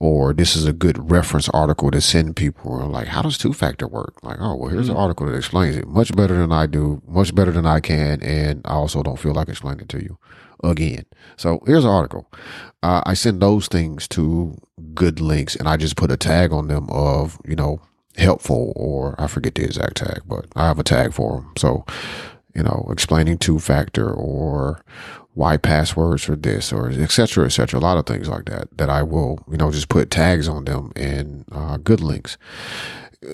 [0.00, 2.78] or this is a good reference article to send people.
[2.88, 4.14] Like, how does two factor work?
[4.22, 4.96] Like, oh, well, here's mm-hmm.
[4.96, 8.22] an article that explains it much better than I do, much better than I can.
[8.22, 10.18] And I also don't feel like explaining it to you
[10.62, 11.04] again.
[11.36, 12.30] So here's an article.
[12.82, 14.56] Uh, I send those things to
[14.94, 17.80] good links and I just put a tag on them of, you know,
[18.16, 21.52] helpful or I forget the exact tag, but I have a tag for them.
[21.56, 21.84] So,
[22.54, 24.80] you know, explaining two factor or
[25.38, 27.78] why passwords for this or et cetera, et cetera.
[27.78, 30.64] A lot of things like that, that I will, you know, just put tags on
[30.64, 32.36] them and uh, good links.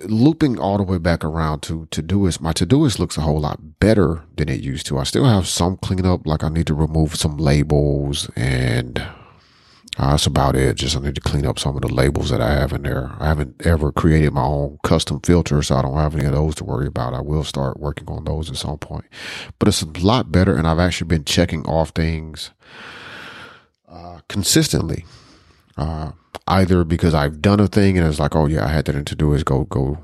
[0.05, 4.23] Looping all the way back around to Todoist, my Todoist looks a whole lot better
[4.37, 4.99] than it used to.
[4.99, 9.03] I still have some cleanup, like I need to remove some labels and
[9.97, 10.77] uh, that's about it.
[10.77, 13.13] Just I need to clean up some of the labels that I have in there.
[13.21, 16.57] I haven't ever created my own custom filter, so I don't have any of those
[16.57, 17.15] to worry about.
[17.15, 19.05] I will start working on those at some point.
[19.59, 22.51] But it's a lot better, and I've actually been checking off things
[23.89, 25.05] uh, consistently.
[25.77, 26.13] Uh,
[26.47, 29.15] either because I've done a thing and it's like, oh yeah, I had that to
[29.15, 29.99] do is go go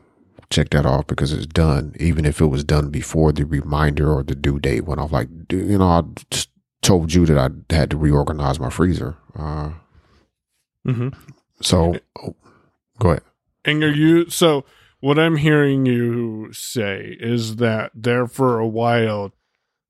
[0.51, 4.23] check that off because it's done, even if it was done before the reminder or
[4.23, 5.13] the due date went off.
[5.13, 6.03] Like, you know, I
[6.83, 9.17] told you that I had to reorganize my freezer.
[9.35, 9.73] Uh,
[10.87, 11.09] mm-hmm.
[11.61, 12.35] So, oh,
[12.99, 13.23] go ahead.
[13.65, 14.65] And are you so?
[15.01, 19.33] What I'm hearing you say is that there for a while,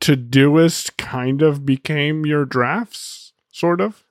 [0.01, 4.05] Todoist kind of became your drafts, sort of.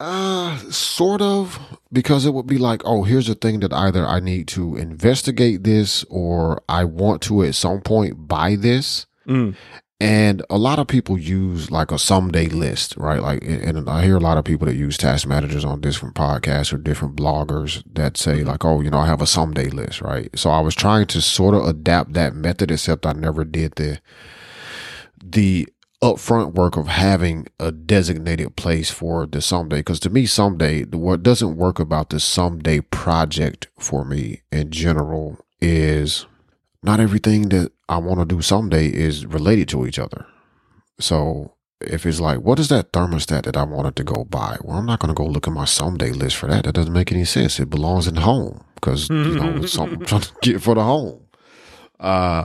[0.00, 4.20] Uh, sort of, because it would be like, oh, here's a thing that either I
[4.20, 9.06] need to investigate this or I want to at some point buy this.
[9.26, 9.54] Mm.
[10.00, 13.22] And a lot of people use like a someday list, right?
[13.22, 16.72] Like, and I hear a lot of people that use task managers on different podcasts
[16.72, 20.28] or different bloggers that say like, oh, you know, I have a someday list, right?
[20.36, 24.00] So I was trying to sort of adapt that method, except I never did the,
[25.22, 25.68] the
[26.02, 29.82] upfront work of having a designated place for the someday.
[29.82, 35.38] Cause to me, someday, what doesn't work about the someday project for me in general
[35.60, 36.26] is
[36.82, 40.26] not everything that I want to do someday is related to each other.
[40.98, 44.56] So if it's like, what is that thermostat that I wanted to go buy?
[44.62, 46.64] Well, I'm not going to go look at my someday list for that.
[46.64, 47.60] That doesn't make any sense.
[47.60, 50.82] It belongs in home because, you know, it's something I'm trying to get for the
[50.82, 51.20] home.
[52.00, 52.44] Uh,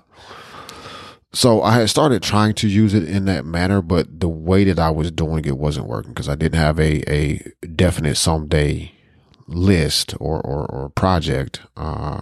[1.31, 4.79] so I had started trying to use it in that manner, but the way that
[4.79, 8.91] I was doing it wasn't working because I didn't have a, a definite someday
[9.47, 11.61] list or, or, or project.
[11.77, 12.21] Uh,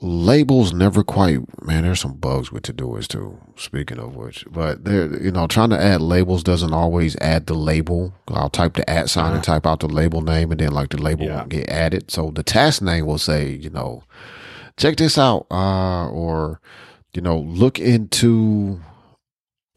[0.00, 5.20] labels never quite man there's some bugs with Todoist too speaking of which but there
[5.20, 9.10] you know trying to add labels doesn't always add the label i'll type the at
[9.10, 9.34] sign uh-huh.
[9.34, 11.36] and type out the label name and then like the label yeah.
[11.38, 14.04] won't get added so the task name will say you know
[14.76, 16.60] check this out uh or
[17.12, 18.80] you know look into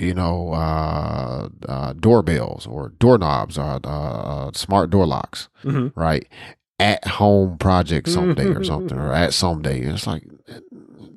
[0.01, 5.93] you know, uh, uh, doorbells or doorknobs or uh, uh, smart door locks, Mhm.
[5.95, 6.27] right?
[6.81, 9.81] At home project someday or something, or at someday.
[9.81, 10.23] And it's like,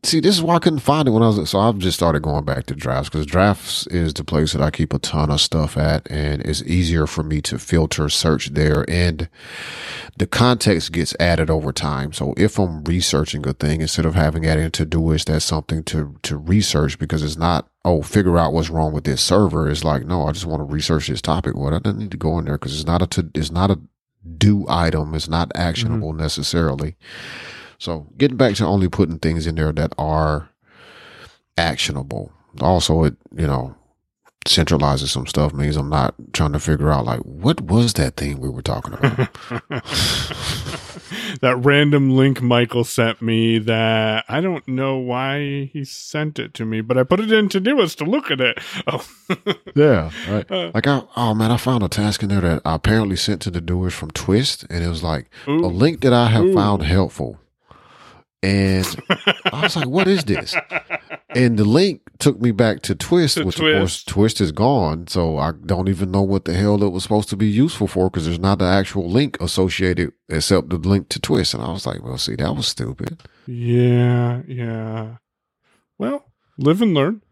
[0.07, 1.50] see, this is why I couldn't find it when I was.
[1.50, 4.70] So I've just started going back to drafts because drafts is the place that I
[4.70, 8.85] keep a ton of stuff at, and it's easier for me to filter, search there,
[8.88, 9.29] and
[10.18, 12.12] the context gets added over time.
[12.12, 16.16] So if I'm researching a thing, instead of having adding to Todoist, that's something to
[16.22, 19.68] to research because it's not oh figure out what's wrong with this server.
[19.68, 21.57] It's like no, I just want to research this topic.
[21.57, 23.70] What I don't need to go in there because it's not a to, it's not
[23.70, 23.81] a
[24.38, 25.14] do item.
[25.14, 26.22] is not actionable mm-hmm.
[26.22, 26.96] necessarily.
[27.78, 30.48] So getting back to only putting things in there that are
[31.56, 32.32] actionable.
[32.60, 33.74] Also, it you know
[34.44, 38.40] centralizes some stuff means I'm not trying to figure out like what was that thing
[38.40, 39.33] we were talking about.
[41.40, 46.64] that random link Michael sent me that I don't know why he sent it to
[46.64, 48.59] me, but I put it in Todoist to look at it.
[48.87, 49.04] Oh,
[49.74, 50.50] Yeah, right.
[50.50, 53.40] Uh, like I, oh man, I found a task in there that I apparently sent
[53.42, 55.64] to Todoist from Twist, and it was like Ooh.
[55.64, 56.54] a link that I have Ooh.
[56.54, 57.38] found helpful.
[58.44, 59.02] And
[59.52, 60.54] I was like, "What is this?"
[61.30, 64.09] And the link took me back to Twist, To which of course Twist.
[64.09, 67.37] Twist is gone, so I don't even know what the hell it was supposed to
[67.37, 71.54] be useful for because there's not an actual link associated except the link to Twist.
[71.54, 75.16] And I was like, "Well, see, that was stupid." yeah, yeah.
[75.96, 76.26] Well,
[76.59, 77.22] live and learn.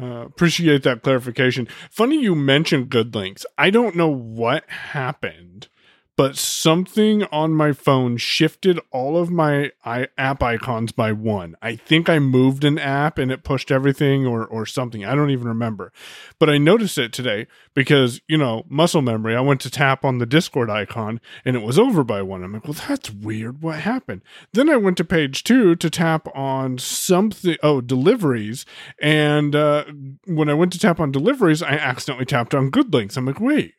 [0.00, 1.68] Uh, appreciate that clarification.
[1.90, 3.44] Funny you mentioned GoodLinks.
[3.58, 5.68] I don't know what happened,
[6.16, 11.56] but something on my phone shifted all of my I- app icons by one.
[11.62, 15.04] I think I moved an app and it pushed everything or, or something.
[15.04, 15.92] I don't even remember.
[16.38, 19.34] But I noticed it today because, you know, muscle memory.
[19.34, 22.44] I went to tap on the Discord icon and it was over by one.
[22.44, 23.62] I'm like, well, that's weird.
[23.62, 24.22] What happened?
[24.52, 27.56] Then I went to page two to tap on something.
[27.62, 28.66] Oh, deliveries.
[29.00, 29.86] And uh,
[30.26, 33.16] when I went to tap on deliveries, I accidentally tapped on GoodLinks.
[33.16, 33.74] I'm like, wait,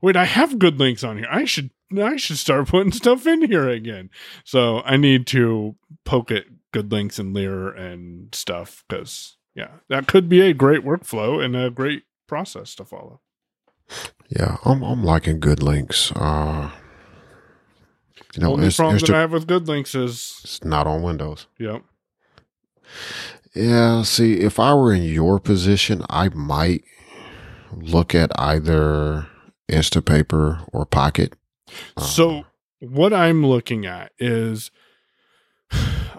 [0.00, 1.28] wait, I have GoodLinks on here.
[1.30, 4.10] I should I should start putting stuff in here again.
[4.44, 10.28] So I need to poke at GoodLinks and Lear and stuff because yeah, that could
[10.28, 13.20] be a great workflow and a great process to follow.
[14.28, 16.12] Yeah, I'm I'm liking GoodLinks.
[16.14, 16.70] Uh,
[18.34, 21.02] you know, Only it's, problem it's, that I have with GoodLinks is it's not on
[21.02, 21.46] Windows.
[21.58, 21.82] yep.
[23.54, 26.84] Yeah, see, if I were in your position, I might
[27.72, 29.26] look at either
[29.70, 31.34] Instapaper or Pocket.
[31.98, 32.44] So
[32.80, 34.70] what I'm looking at is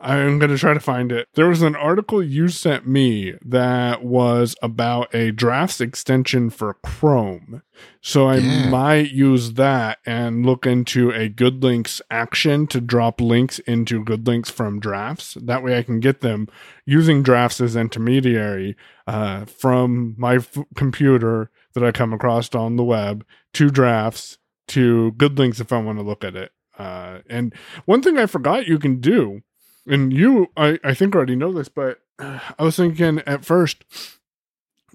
[0.04, 1.28] I'm going to try to find it.
[1.36, 7.62] There was an article you sent me that was about a drafts extension for Chrome.
[8.02, 8.70] So I Yeah.
[8.70, 14.80] might use that and look into a GoodLinks action to drop links into GoodLinks from
[14.80, 15.36] drafts.
[15.40, 16.48] That way I can get them
[16.86, 22.84] using drafts as intermediary uh, from my f- computer that I come across on the
[22.84, 24.38] web two drafts
[24.70, 26.52] to GoodLinks if I want to look at it.
[26.78, 27.54] Uh, and
[27.86, 29.42] one thing I forgot you can do,
[29.86, 33.84] and you, I, I think already know this, but uh, I was thinking at first,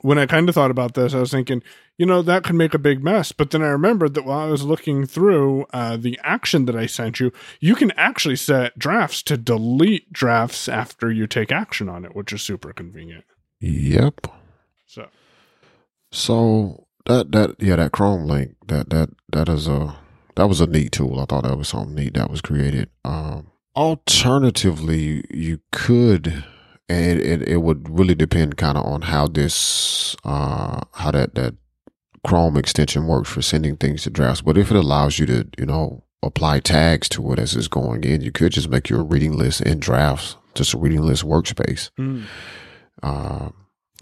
[0.01, 1.63] when I kind of thought about this, I was thinking,
[1.99, 3.33] you know, that could make a big mess.
[3.33, 6.87] But then I remembered that while I was looking through uh, the action that I
[6.87, 12.05] sent you, you can actually set drafts to delete drafts after you take action on
[12.05, 13.25] it, which is super convenient.
[13.61, 14.29] Yep.
[14.87, 15.09] So,
[16.11, 19.97] So that that yeah, that Chrome link that that that is a
[20.37, 21.21] that was a neat tool.
[21.21, 22.91] I thought that was something neat that was created.
[23.05, 26.45] Um, alternatively, you could,
[26.89, 31.35] and it, it, it would really depend kind of on how this uh how that
[31.35, 31.55] that
[32.27, 34.43] Chrome extension works for sending things to drafts.
[34.43, 38.03] But if it allows you to, you know, apply tags to it as it's going
[38.03, 41.91] in, you could just make your reading list in drafts, just a reading list workspace
[43.03, 43.51] uh,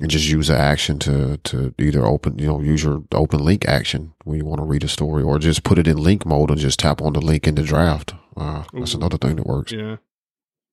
[0.01, 3.67] and just use the action to to either open you know use your open link
[3.69, 6.51] action when you want to read a story or just put it in link mode
[6.51, 8.99] and just tap on the link in the draft uh, that's Ooh.
[8.99, 9.97] another thing that works yeah.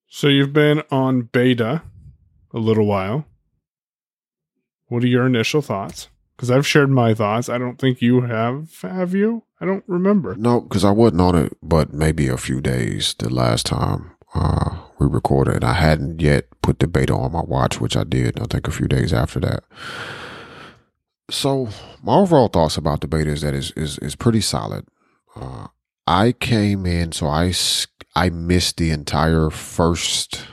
[0.07, 1.83] So you've been on beta
[2.53, 3.25] a little while.
[4.87, 6.09] What are your initial thoughts?
[6.35, 7.47] Because I've shared my thoughts.
[7.47, 8.81] I don't think you have.
[8.81, 9.43] Have you?
[9.61, 10.35] I don't remember.
[10.35, 14.79] no because i wasn't on it but maybe a few days the last time uh,
[15.01, 15.55] we recorded.
[15.55, 18.67] And i hadn't yet put the beta on my watch which i did i think
[18.67, 19.63] a few days after that.
[21.29, 21.69] So
[22.03, 24.85] my overall thoughts about the beta is that is is, is pretty solid.
[25.35, 25.67] Uh,
[26.05, 27.53] I came in, so I
[28.15, 30.45] I missed the entire first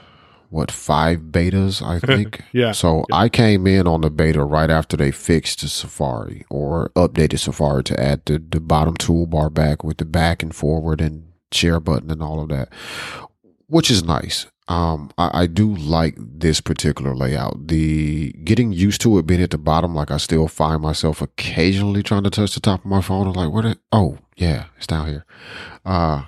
[0.51, 2.43] what five betas, I think.
[2.53, 2.73] Yeah.
[2.73, 7.41] So I came in on the beta right after they fixed the Safari or updated
[7.41, 11.81] Safari to add the, the bottom toolbar back with the back and forward and share
[11.81, 12.71] button and all of that,
[13.69, 14.47] which is nice.
[14.69, 17.69] um, I, I do like this particular layout.
[17.69, 22.03] The getting used to it being at the bottom, like I still find myself occasionally
[22.03, 23.27] trying to touch the top of my phone.
[23.27, 23.79] I'm like, where did?
[23.93, 25.25] Oh, yeah, it's down here.
[25.87, 26.25] Uh,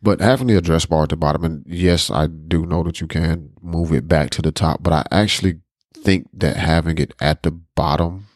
[0.00, 3.08] but having the address bar at the bottom, and yes, I do know that you
[3.08, 5.60] can move it back to the top, but I actually
[5.92, 8.26] think that having it at the bottom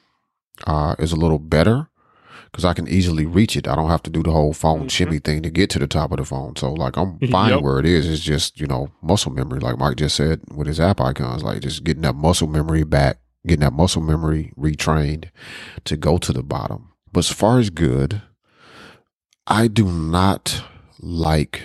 [0.66, 1.88] uh, is a little better
[2.52, 3.66] because I can easily reach it.
[3.66, 4.88] I don't have to do the whole phone Mm-hmm.
[4.88, 6.54] shimmy thing to get to the top of the phone.
[6.56, 7.62] So like I'm fine Yep.
[7.62, 8.06] where it is.
[8.08, 11.60] It's just you know muscle memory, like Mike just said with his app icons, like
[11.62, 15.30] just getting that muscle memory back, getting that muscle memory retrained
[15.84, 16.92] to go to the bottom.
[17.10, 18.22] But as far as good,
[19.46, 20.62] I do not
[21.00, 21.62] like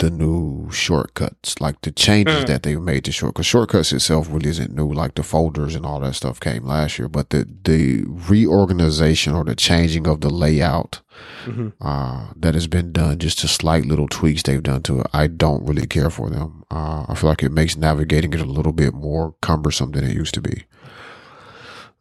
[0.00, 2.46] the new shortcuts, like the changes Uh.
[2.46, 3.46] that they've made to shortcuts.
[3.48, 7.08] Shortcuts itself really isn't new, like the folders and all that stuff came last year,
[7.08, 11.00] but the, the reorganization or the changing of the layout
[11.46, 11.72] Mhm.
[11.80, 15.26] uh, that has been done, just the slight little tweaks they've done to it, I
[15.26, 16.64] don't really care for them.
[16.70, 20.14] Uh, I feel like it makes navigating it a little bit more cumbersome than it
[20.14, 20.64] used to be.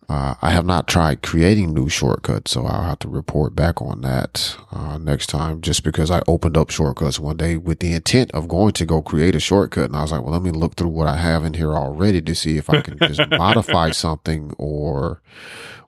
[0.09, 4.01] Uh, I have not tried creating new shortcuts, so I'll have to report back on
[4.01, 5.61] that uh, next time.
[5.61, 9.03] Just because I opened up shortcuts one day with the intent of going to go
[9.03, 11.45] create a shortcut, and I was like, "Well, let me look through what I have
[11.45, 15.21] in here already to see if I can just modify something or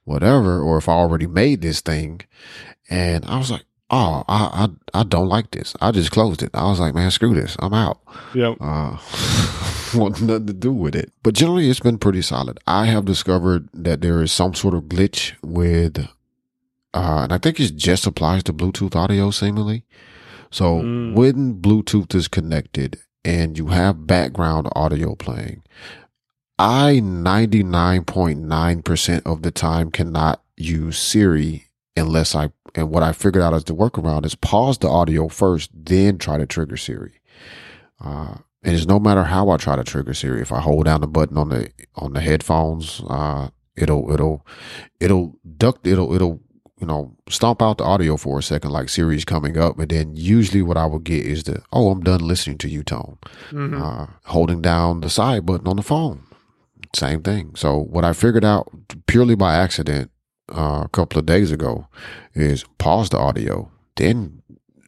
[0.04, 2.22] whatever, or if I already made this thing."
[2.92, 6.52] And I was like, "Oh, I I, I don't like this." I just closed it.
[6.54, 7.58] I was like, "Man, screw this.
[7.58, 8.00] I'm out."
[8.36, 8.58] Yep.
[8.62, 8.98] uh,
[9.96, 11.12] want nothing to do with it.
[11.24, 12.60] But generally, it's been pretty solid.
[12.68, 16.00] I have discovered that there is some sort of glitch with,
[16.94, 19.84] uh, and I think it just applies to Bluetooth audio seemingly.
[20.50, 21.14] So Mm.
[21.14, 25.64] when Bluetooth is connected and you have background audio playing,
[26.60, 31.68] I 99.9% of the time cannot use Siri
[31.98, 35.70] unless I, and what I figured out as the workaround is pause the audio first,
[35.74, 37.14] then try to trigger Siri.
[38.04, 40.42] Uh, and it's no matter how I try to trigger Siri.
[40.42, 44.46] If I hold down the button on the on the headphones, uh, it'll it'll
[45.00, 46.42] it'll duck it'll it'll
[46.80, 50.16] you know stomp out the audio for a second, like Siri's coming up, and then
[50.16, 53.18] usually what I will get is the oh I'm done listening to you tone.
[53.52, 53.82] Mhm.
[53.82, 56.24] Uh, holding down the side button on the phone,
[56.96, 57.56] same thing.
[57.56, 58.70] So what I figured out
[59.08, 60.12] purely by accident
[60.56, 61.88] uh, a couple of days ago
[62.34, 64.41] is pause the audio, then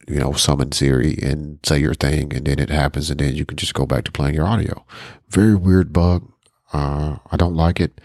[0.08, 3.44] you know, summon Siri and say your thing, and then it happens, and then you
[3.46, 4.84] can just go back to playing your audio.
[5.28, 6.30] Very weird bug.
[6.72, 8.00] Uh, I don't like it.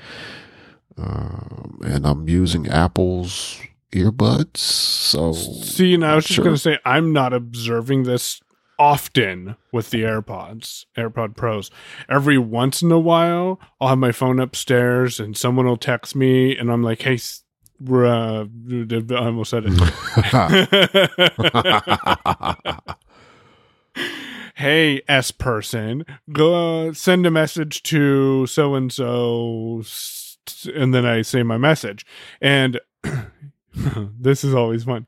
[0.98, 3.60] Um, and I'm using Apple's
[3.94, 6.44] earbuds, so See, and I was just Sure.
[6.44, 8.42] going to say, I'm not observing this
[8.78, 11.72] often with the AirPods, AirPod Pros.
[12.10, 16.56] Every once in a while, I'll have my phone upstairs and someone will text me,
[16.58, 17.18] and I'm like, hey,
[17.88, 19.74] uh, I almost said it.
[24.56, 29.84] hey, S person, go uh, send a message to so and so,
[30.76, 32.06] and then I say my message.
[32.42, 32.80] And
[33.74, 35.08] this is always fun.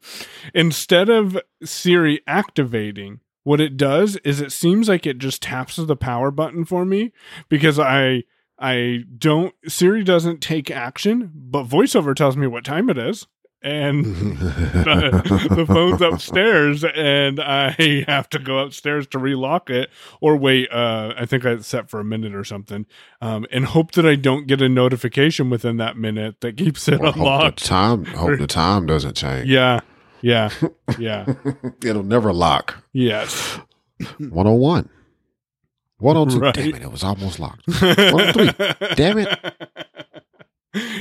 [0.53, 5.95] Instead of Siri activating, what it does is it seems like it just taps the
[5.95, 7.11] power button for me
[7.49, 8.23] because I
[8.61, 13.27] I don't Siri doesn't take action, but voiceover tells me what time it is.
[13.63, 19.89] And the, the phone's upstairs and I have to go upstairs to relock it
[20.19, 22.87] or wait uh I think I set for a minute or something
[23.21, 26.99] um and hope that I don't get a notification within that minute that keeps it
[26.99, 29.47] Well, hope the time hope the time doesn't change.
[29.47, 29.81] Yeah.
[30.21, 30.49] Yeah.
[30.97, 31.31] Yeah.
[31.83, 32.83] It'll never lock.
[32.93, 33.59] yes.
[34.17, 34.89] 101.
[36.01, 36.39] 102.
[36.39, 36.53] Right.
[36.53, 37.67] Damn it, it was almost locked.
[37.67, 38.95] 103.
[38.95, 39.29] Damn it.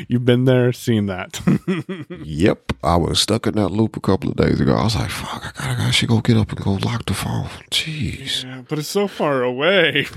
[0.09, 1.41] You've been there, seen that.
[2.25, 2.73] Yep.
[2.83, 4.75] I was stuck in that loop a couple of days ago.
[4.75, 7.15] I was like, fuck, I gotta, I should go get up and go lock the
[7.15, 7.47] phone.
[7.71, 8.45] Jeez.
[8.45, 10.07] yeah, but it's so far away.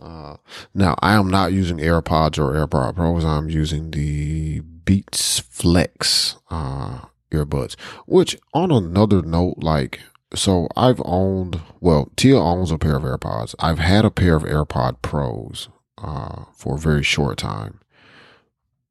[0.00, 0.36] Uh,
[0.74, 3.24] now, I am not using AirPods or AirPod Pros.
[3.24, 7.00] I'm using the Beats Flex uh,
[7.32, 7.74] earbuds,
[8.06, 10.00] which on another note, like,
[10.34, 13.54] so I've owned, well, Tia owns a pair of AirPods.
[13.58, 15.68] I've had a pair of AirPod Pros
[15.98, 17.80] uh, for a very short time.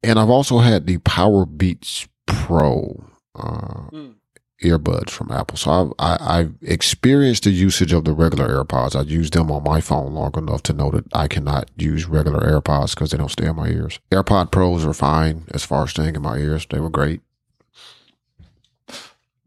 [0.02, 4.14] And I've also had the Power Beats Pro uh, Mm.
[4.62, 5.56] earbuds from Apple.
[5.56, 8.94] So I've, I, I've experienced the usage of the regular AirPods.
[8.94, 12.40] I've used them on my phone long enough to know that I cannot use regular
[12.40, 13.98] AirPods because they don't stay in my ears.
[14.10, 16.66] AirPod Pros are fine as far as staying in my ears.
[16.68, 17.20] They were great.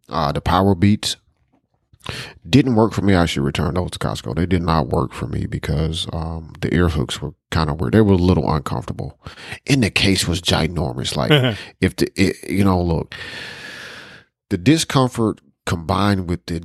[0.10, 1.18] Uh, the Power Beats
[2.50, 3.16] didn't work for me.
[3.16, 4.36] I should return those to Costco.
[4.36, 7.94] They did not work for me because um, the ear hooks were kind of weird.
[7.94, 9.20] They were a little uncomfortable.
[9.68, 11.16] And the case was ginormous.
[11.16, 13.16] Like if the it, you know look
[14.50, 16.64] the discomfort combined with the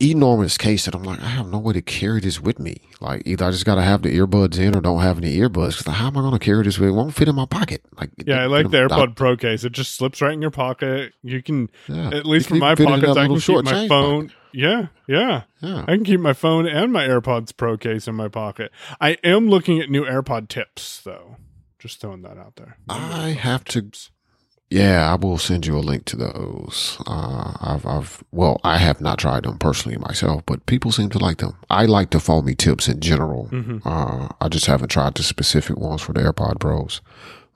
[0.00, 2.88] enormous case that I'm like, I have no way to carry this with me.
[3.00, 5.78] Like either I just got to have the earbuds in or don't have any earbuds.
[5.78, 6.88] Because how am I going to carry this with?
[6.88, 7.82] It won't fit in my pocket.
[8.00, 9.62] Like Yeah, I like the I- AirPod Pro case.
[9.62, 11.12] It just slips right in your pocket.
[11.22, 12.08] You can, Yeah.
[12.08, 14.26] at least You for my fit pockets, I can short keep my phone.
[14.28, 14.36] pocket.
[14.54, 15.42] Yeah, yeah.
[15.60, 15.82] Yeah.
[15.88, 18.70] I can keep my phone and my AirPods Pro case in my pocket.
[19.00, 21.36] I am looking at new AirPod tips, though.
[21.78, 22.76] Just throwing that out there.
[22.88, 23.90] I have to.
[24.70, 26.96] Yeah, I will send you a link to those.
[27.06, 31.18] Uh, I've, I've, well, I have not tried them personally myself, but people seem to
[31.18, 31.56] like them.
[31.68, 33.48] I like the foamy tips in general.
[33.52, 33.82] Mhm.
[33.84, 37.02] Uh, I just haven't tried the specific ones for the AirPod Pros.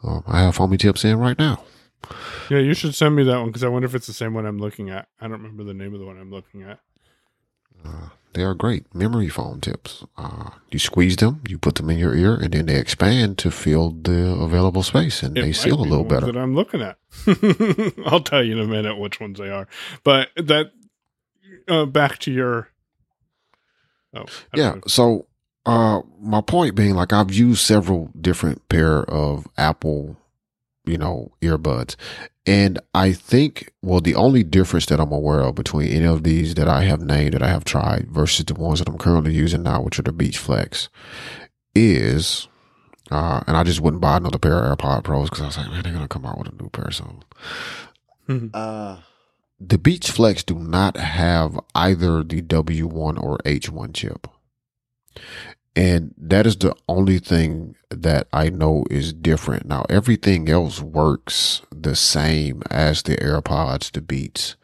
[0.05, 1.63] Um, I have foamy tips in right now.
[2.51, 4.47] Yeah, you should send me that one because I wonder if it's the same one
[4.47, 5.09] I'm looking at.
[5.21, 6.81] I don't remember the name of the one I'm looking at.
[7.85, 10.05] Uh, they are great memory foam tips.
[10.17, 13.51] Uh, you squeeze them, you put them in your ear, and then they expand to
[13.51, 16.27] fill the available space, and It they seal a little the better.
[16.27, 16.99] That I'm looking at.
[18.07, 19.67] I'll tell you in a minute which ones they are.
[20.05, 20.73] But that
[21.69, 22.69] uh, back to your.
[24.15, 24.75] Oh, Yeah.
[24.75, 24.81] know.
[24.87, 25.27] So,
[25.65, 30.17] uh, my point being, like, I've used several different pair of Apple,
[30.87, 31.97] you know, earbuds,
[32.47, 36.55] and I think, well, the only difference that I'm aware of between any of these
[36.55, 39.65] that I have named that I have tried versus the ones that I'm currently using
[39.65, 40.89] now, which are the Beats Flex,
[41.75, 42.47] is,
[43.11, 45.71] uh, and I just wouldn't buy another pair of AirPod Pros because I was like,
[45.71, 47.25] man, they're gonna come out with a new pair soon.
[48.29, 48.51] Mhm.
[48.55, 48.99] Uh,
[49.59, 54.29] the Beats Flex do not have either the W1 or H1 chip.
[55.77, 59.67] And that is the only thing that I know is different.
[59.67, 64.57] Now, everything else works the same as the AirPods, the Beats,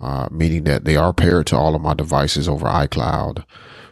[0.00, 3.44] uh, meaning that they are paired to all of my devices over iCloud.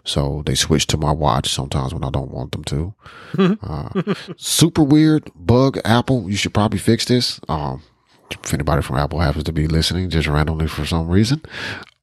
[0.03, 2.95] So they switch to my watch sometimes when I don't want them to.
[3.63, 6.31] Uh, super weird bug, Apple.
[6.31, 7.39] You should probably fix this.
[7.49, 7.83] Um,
[8.31, 11.43] if anybody from Apple happens to be listening just randomly for some reason.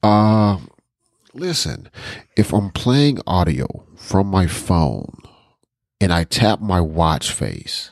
[0.03, 0.59] Uh,
[1.33, 1.89] listen,
[2.37, 5.15] if I'm playing audio from my phone
[6.01, 7.91] and I tap my watch face,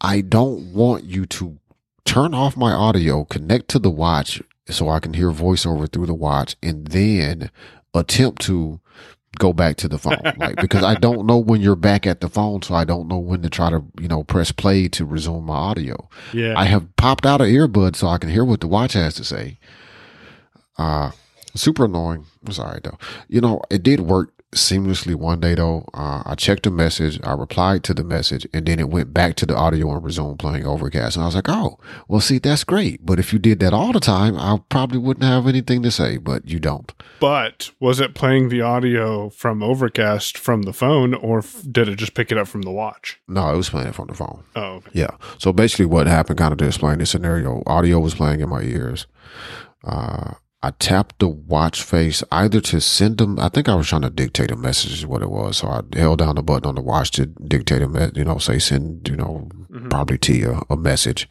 [0.00, 1.58] I don't want you to
[2.04, 6.14] turn off my audio, connect to the watch so I can hear voiceover through the
[6.14, 7.50] watch, and then
[7.94, 8.80] attempt to
[9.38, 10.20] go back to the phone.
[10.36, 13.18] Like, because I don't know when you're back at the phone, so I don't know
[13.18, 16.08] when to try to, you know, press play to resume my audio.
[16.34, 16.52] Yeah.
[16.54, 19.24] I have popped out an earbud so I can hear what the watch has to
[19.24, 19.58] say.
[20.76, 21.12] Uh
[21.54, 22.26] super annoying.
[22.44, 22.98] I'm sorry though.
[23.28, 25.86] You know, it did work seamlessly one day though.
[25.94, 29.36] Uh, I checked the message, I replied to the message, and then it went back
[29.36, 31.16] to the audio and resumed playing Overcast.
[31.16, 31.78] And I was like, oh,
[32.08, 33.04] well, see, that's great.
[33.04, 36.16] But if you did that all the time, I probably wouldn't have anything to say.
[36.16, 36.92] But you don't.
[37.20, 41.96] but was it playing the audio from Overcast from the phone, or f- did it
[41.96, 43.20] just pick it up from the watch?
[43.28, 44.44] No, it was playing it from the phone.
[44.56, 44.90] Oh, okay.
[44.92, 45.10] Yeah.
[45.38, 48.62] So basically, what happened, kind of to explain the scenario, audio was playing in my
[48.62, 49.06] ears.
[49.84, 50.34] Uh,
[50.64, 53.38] I tapped the watch face either to send them.
[53.38, 55.58] I think I was trying to dictate a message, is what it was.
[55.58, 58.16] So I held down the button on the watch to dictate a message.
[58.16, 59.06] You know, say send.
[59.06, 59.90] You know, mm-hmm.
[59.90, 61.28] probably Tia a message.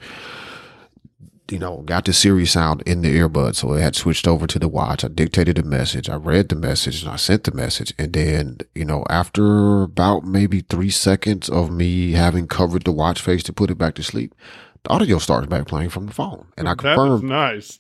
[1.49, 4.59] You know, got the Siri sound in the earbud, so it had switched over to
[4.59, 5.03] the watch.
[5.03, 6.09] I dictated the message.
[6.09, 7.91] I read the message and I sent the message.
[7.97, 13.19] And then, you know, after about maybe three seconds of me having covered the watch
[13.19, 14.35] face to put it back to sleep,
[14.83, 16.45] the audio starts back playing from the phone.
[16.55, 17.79] And I confirmed nice.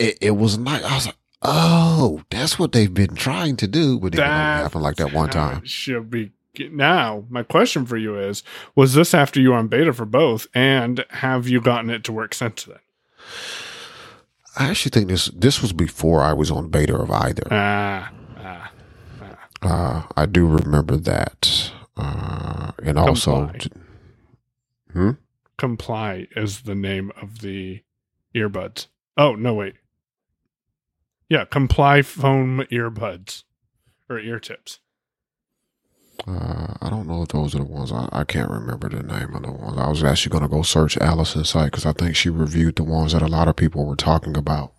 [0.00, 0.82] It, it was nice.
[0.82, 4.82] I was like, oh, that's what they've been trying to do, but it didn't happen
[4.82, 5.64] like that one time.
[5.64, 6.32] Should be
[6.70, 7.24] now.
[7.28, 8.42] My question for you is:
[8.74, 12.12] Was this after you were on beta for both, and have you gotten it to
[12.12, 12.78] work since then?
[14.58, 17.46] I actually think this this was before I was on beta of either.
[17.50, 18.72] Ah, ah.
[19.62, 23.82] Uh, I do remember that, uh, and also, Comply.
[24.92, 25.10] hmm?
[25.58, 27.82] Comply is the name of the
[28.34, 28.86] earbuds.
[29.18, 29.74] Oh no, wait.
[31.30, 33.44] Yeah, Comply foam earbuds
[34.08, 34.80] or ear tips.
[36.26, 37.92] Uh, I don't know if those are the ones.
[37.92, 39.78] I, I can't remember the name of the ones.
[39.78, 42.84] I was actually going to go search Allison's site because I think she reviewed the
[42.84, 44.74] ones that a lot of people were talking about,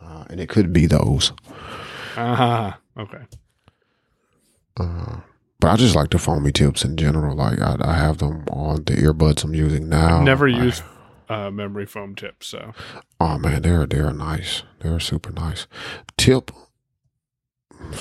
[0.00, 1.32] uh, and it could be those.
[2.16, 3.24] Ah, okay.
[4.78, 5.16] Uh,
[5.58, 7.36] but I just like the foamy tips in general.
[7.36, 10.22] Like I, I have them on the earbuds I'm using now.
[10.22, 10.82] Never I- used
[11.30, 12.72] uh, memory foam tips, so
[13.18, 14.62] Oh man, they're they're nice.
[14.80, 15.66] They're super nice.
[16.18, 16.50] Tip,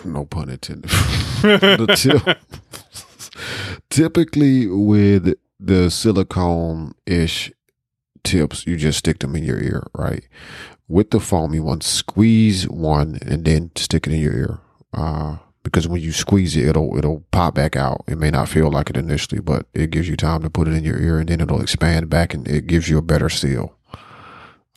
[0.04, 0.90] no pun intended.
[1.42, 2.38] the tip.
[3.90, 7.52] Typically, with the silicone ish
[8.24, 10.28] tips, you just stick them in your ear, right?
[10.88, 14.60] With the foamy ones, squeeze one and then stick it in your ear.
[14.94, 18.04] Uh, because when you squeeze it, it'll it'll pop back out.
[18.08, 20.74] It may not feel like it initially, but it gives you time to put it
[20.74, 23.76] in your ear, and then it'll expand back, and it gives you a better seal.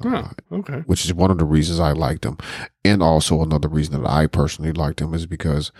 [0.02, 0.78] Huh, uh, okay.
[0.86, 2.38] which is one of the reasons I liked them.
[2.84, 5.70] And also another reason that I personally liked them is because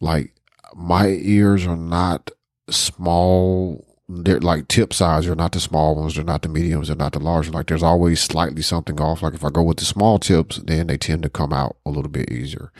[0.00, 0.34] like
[0.74, 2.30] my ears are not
[2.68, 3.86] small.
[4.08, 5.26] They're like tip size.
[5.26, 6.16] They're not the small ones.
[6.16, 6.88] They're not the mediums.
[6.88, 7.46] They're not the large.
[7.46, 7.54] Ones.
[7.54, 9.22] Like there's always slightly something off.
[9.22, 11.90] Like if I go with the small tips, then they tend to come out a
[11.90, 12.72] little bit easier.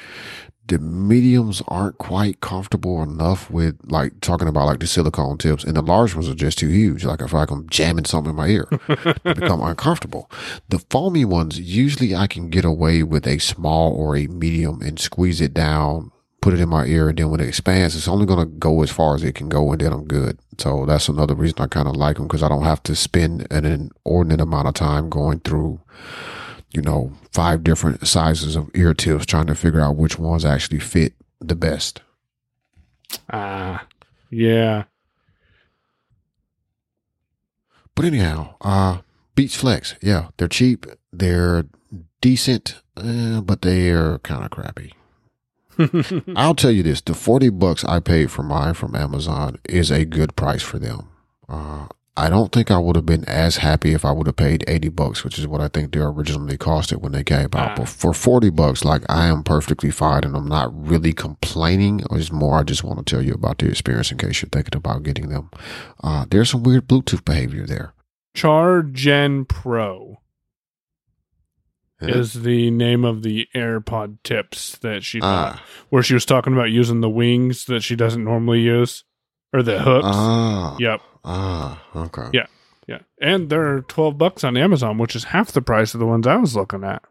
[0.70, 5.74] The mediums aren't quite comfortable enough with like talking about like the silicone tips, and
[5.74, 7.04] the large ones are just too huge.
[7.04, 8.68] Like I feel like I'm jamming something in my ear,
[9.24, 10.30] they become uncomfortable.
[10.68, 15.00] The foamy ones usually I can get away with a small or a medium and
[15.00, 18.24] squeeze it down, put it in my ear, and then when it expands, it's only
[18.24, 20.38] gonna go as far as it can go, and then I'm good.
[20.58, 23.44] So that's another reason I kind of like them because I don't have to spend
[23.50, 25.80] an inordinate amount of time going through
[26.72, 30.78] you know, five different sizes of ear tips trying to figure out which ones actually
[30.78, 32.00] fit the best.
[33.32, 33.86] Ah,
[34.30, 34.84] yeah.
[37.94, 38.98] But anyhow, uh,
[39.34, 41.64] Beats Flex, yeah, they're cheap, they're
[42.20, 44.94] decent, uh, but they're kind of crappy.
[46.36, 50.04] I'll tell you this: the forty bucks I paid for mine from Amazon is a
[50.04, 51.08] good price for them.
[51.48, 51.86] Uh,
[52.20, 54.88] I don't think I would have been as happy if I would have paid 80
[54.90, 57.54] bucks, which is what I think they originally costed when they came out.
[57.54, 57.74] Ah.
[57.76, 62.02] But for 40 bucks, like I am perfectly fine and I'm not really complaining.
[62.10, 64.76] It's more, I just want to tell you about the experience in case you're thinking
[64.76, 65.50] about getting them.
[66.04, 67.94] Uh, there's some weird Bluetooth behavior there.
[68.34, 70.20] Char Gen Pro
[72.00, 72.16] Yeah.
[72.16, 76.70] is the name of the AirPod tips that she Ah, where she was talking about
[76.70, 79.04] using the wings that she doesn't normally use,
[79.52, 80.06] or the hooks.
[80.08, 81.00] ah, Yep.
[81.24, 82.28] ah, okay.
[82.32, 82.46] Yeah.
[82.86, 83.00] Yeah.
[83.20, 86.36] And they're 12 bucks on Amazon, which is half the price of the ones I
[86.36, 87.02] was looking at.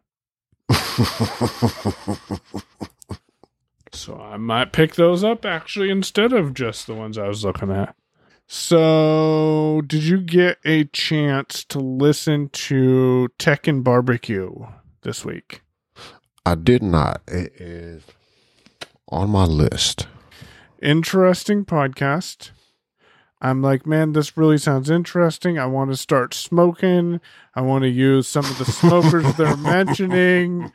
[3.91, 7.71] So I might pick those up actually instead of just the ones I was looking
[7.71, 7.95] at.
[8.47, 14.53] So, did you get a chance to listen to Tech and Barbecue
[15.01, 15.61] this week?
[16.45, 17.21] I did not.
[17.27, 18.03] It is
[19.09, 20.07] on my list.
[20.81, 22.51] Interesting podcast.
[23.41, 25.57] I'm like, man, this really sounds interesting.
[25.57, 27.21] I want to start smoking.
[27.55, 30.71] I want to use some of the smokers they're mentioning,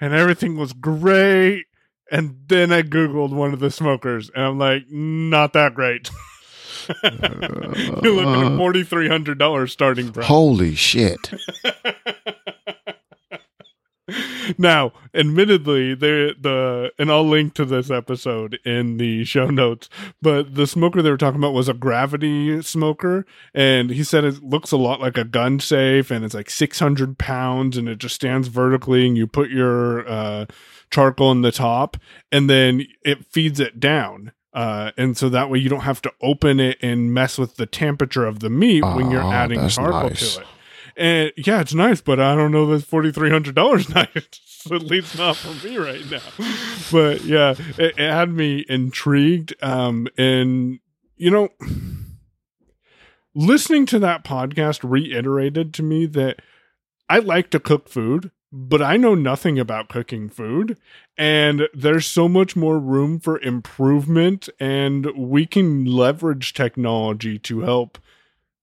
[0.00, 1.66] and everything was great.
[2.10, 6.10] And then I Googled one of the smokers, and I'm like, not that great.
[7.04, 10.26] You're looking at forty three hundred dollars starting price.
[10.26, 11.18] Holy shit.
[14.58, 19.88] now, admittedly, the the and I'll link to this episode in the show notes.
[20.22, 24.42] But the smoker they were talking about was a gravity smoker, and he said it
[24.42, 27.98] looks a lot like a gun safe, and it's like six hundred pounds, and it
[27.98, 30.46] just stands vertically, and you put your uh,
[30.90, 31.96] charcoal in the top,
[32.32, 34.32] and then it feeds it down.
[34.54, 37.66] Uh, and so that way you don't have to open it and mess with the
[37.66, 40.34] temperature of the meat when you're Oh, adding charcoal nice.
[40.36, 40.46] to it.
[40.98, 44.66] And yeah, it's nice, but I don't know that's forty three hundred dollars nice.
[44.70, 46.18] At least not for me right now.
[46.90, 49.54] But yeah, it, it had me intrigued.
[49.62, 50.80] Um, and
[51.16, 51.50] you know,
[53.34, 56.42] listening to that podcast reiterated to me that
[57.08, 60.76] I like to cook food, but I know nothing about cooking food.
[61.16, 67.98] And there's so much more room for improvement, and we can leverage technology to help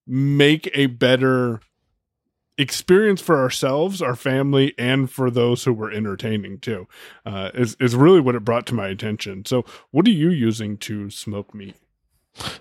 [0.06, 1.60] make a better
[2.58, 6.86] experience for ourselves, our family, and for those who we're entertaining too.
[7.24, 9.44] Uh, is is really what it brought to my attention.
[9.44, 11.76] So, what are you using to smoke meat?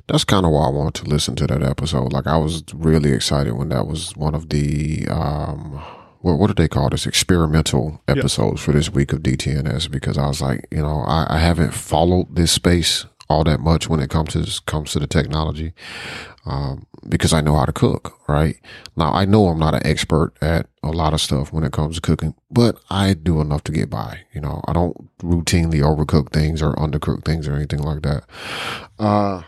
[0.07, 2.13] That's kind of why I wanted to listen to that episode.
[2.13, 5.83] Like I was really excited when that was one of the um
[6.21, 10.27] what what do they call this experimental episodes for this week of DTNS because I
[10.27, 14.09] was like, you know, I, I haven't followed this space all that much when it
[14.09, 15.73] comes to comes to the technology
[16.45, 18.19] um, because I know how to cook.
[18.27, 18.59] Right
[18.95, 21.95] now, I know I'm not an expert at a lot of stuff when it comes
[21.95, 24.21] to cooking, but I do enough to get by.
[24.33, 28.23] You know, I don't routinely overcook things or undercook things or anything like that.
[28.99, 29.41] Uh,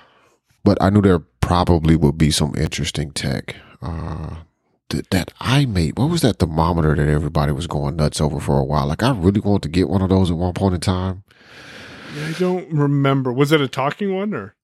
[0.64, 4.38] but I knew there probably would be some interesting tech uh,
[4.90, 5.98] that, that I made.
[5.98, 8.88] What was that thermometer that everybody was going nuts over for a while?
[8.88, 11.24] Like I really wanted to get one of those at one point in time.
[12.26, 13.32] I don't remember.
[13.32, 14.56] Was it a talking one or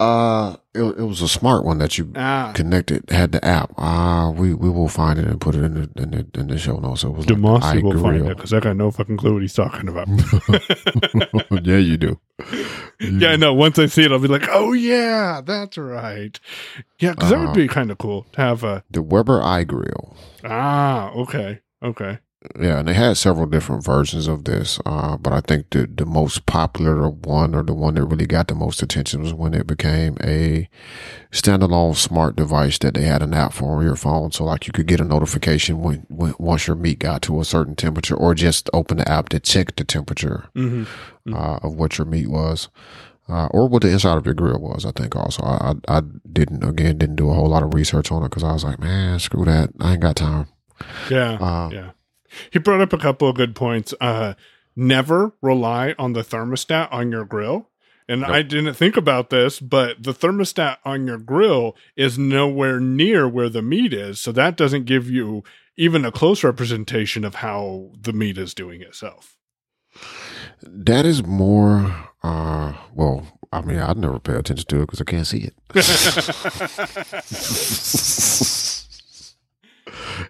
[0.00, 2.50] Uh, it, it was a smart one that you ah?
[2.54, 3.72] connected had the app.
[3.78, 6.58] Ah, we we will find it and put it in the in the, in the
[6.58, 7.04] show notes.
[7.04, 9.54] It was like Damashe will find it because I got no fucking clue what he's
[9.54, 10.08] talking about.
[11.64, 12.18] yeah, you do.
[13.00, 13.54] yeah, I know.
[13.54, 16.38] Once I see it, I'll be like, "Oh yeah, that's right."
[16.98, 17.46] Yeah, because that Uh-huh.
[17.48, 20.16] would be kind of cool to have a The Weber iGrill.
[20.44, 21.10] ah.
[21.12, 22.18] Okay, okay.
[22.58, 26.04] Yeah, and they had several different versions of this, uh, but I think the the
[26.06, 29.66] most popular one or the one that really got the most attention was when it
[29.66, 30.68] became a
[31.30, 34.32] standalone smart device that they had an app for on your phone.
[34.32, 37.44] So like you could get a notification when, when once your meat got to a
[37.44, 41.34] certain temperature, or just open the app to check the temperature Mm-hmm.
[41.34, 42.68] uh, of what your meat was.
[43.28, 45.42] Uh, or what the inside of your grill was, I think also.
[45.44, 48.42] I, I, I didn't, again, didn't do a whole lot of research on it because
[48.42, 49.70] I was like, man, screw that.
[49.80, 50.48] I ain't got time.
[51.08, 51.34] Yeah.
[51.40, 51.90] Uh, yeah.
[52.50, 53.94] He brought up a couple of good points.
[54.00, 54.34] Uh,
[54.76, 57.68] never rely on the thermostat on your grill.
[58.08, 63.28] And I didn't think about this, but the thermostat on your grill is nowhere near
[63.28, 64.20] where the meat is.
[64.20, 65.44] So that doesn't give you
[65.76, 69.38] even a close representation of how the meat is doing itself.
[70.62, 75.04] That is more, uh, well, I mean, I'd never pay attention to it because I
[75.04, 75.54] can't see it.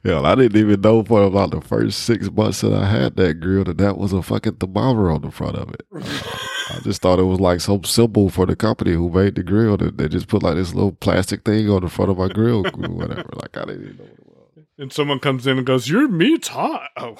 [0.04, 3.34] Yeah, I didn't even know for about the first six months that I had that
[3.40, 5.86] grill that that was a fucking thermometer on the front of it.
[5.94, 9.76] I just thought it was like some symbol for the company who made the grill
[9.76, 12.66] that they just put like this little plastic thing on the front of my grill,
[12.66, 13.28] or whatever.
[13.34, 14.64] Like I didn't even know what it was.
[14.78, 16.90] and someone comes in and goes, Your meat's hot.
[16.96, 17.18] Oh,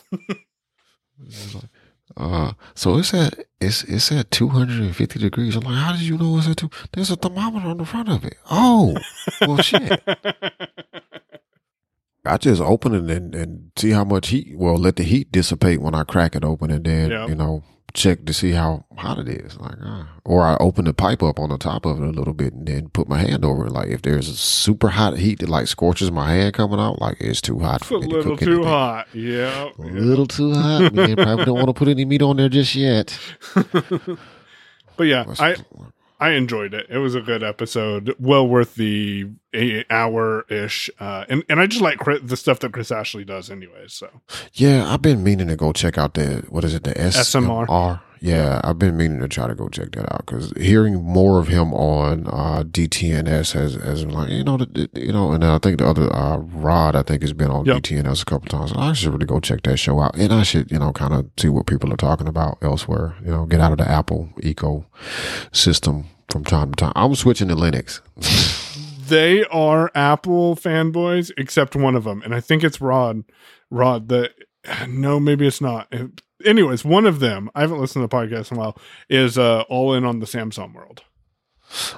[2.15, 5.57] Uh, so it's at it's it's at two hundred and fifty degrees.
[5.57, 6.69] I'm like, how did you know it's at two?
[6.93, 8.35] There's a thermometer on the front of it.
[8.51, 8.95] Oh,
[9.41, 10.03] well, shit.
[12.25, 14.53] I just open it and, and see how much heat.
[14.57, 17.27] Well, let the heat dissipate when I crack it open, and then Yeah.
[17.27, 17.65] you know
[17.95, 19.59] check to see how hot it is.
[19.59, 20.09] Like, ah.
[20.25, 22.67] or I open the pipe up on the top of it a little bit, and
[22.67, 23.73] then put my hand over it.
[23.73, 27.19] Like, if there's a super hot heat that like scorches my hand coming out, like
[27.21, 28.69] it's too hot it's for a me to little cook too anything.
[28.69, 29.09] hot.
[29.13, 29.69] Yeah.
[29.79, 30.95] A little too hot.
[30.95, 33.19] Man, probably don't want to put any meat on there just yet.
[34.97, 35.57] But yeah, I,
[36.23, 36.87] I enjoyed it.
[36.89, 40.89] It was a good episode, well worth the eight hour ish.
[41.01, 43.87] Uh, and and I just like Chris, the stuff that Chris Ashley does, anyway.
[43.89, 44.09] So
[44.53, 47.67] Yeah, I've been meaning to go check out the what is it, the SMR?
[47.67, 48.01] SMR.
[48.25, 51.49] Yeah, I've been meaning to try to go check that out because hearing more of
[51.49, 55.45] him on uh, DTNS has has been like you know the, the- you know, and
[55.45, 57.79] I think the other uh, Rod I think has been on Yep.
[57.79, 58.73] DTNS a couple times.
[58.77, 61.29] I should really go check that show out, and I should you know kind of
[61.37, 63.17] see what people are talking about elsewhere.
[63.25, 66.93] You know, get out of the Apple ecosystem from time to time.
[66.95, 68.01] I'm switching to Linux.
[69.09, 73.25] they are Apple fanboys, except one of them, and I think it's Rod.
[73.71, 74.31] Rod, the
[74.89, 75.93] no, maybe it's not.
[76.45, 78.79] Anyways, one of them, I haven't listened to the podcast in a while,
[79.09, 81.03] is uh, all in on the Samsung world.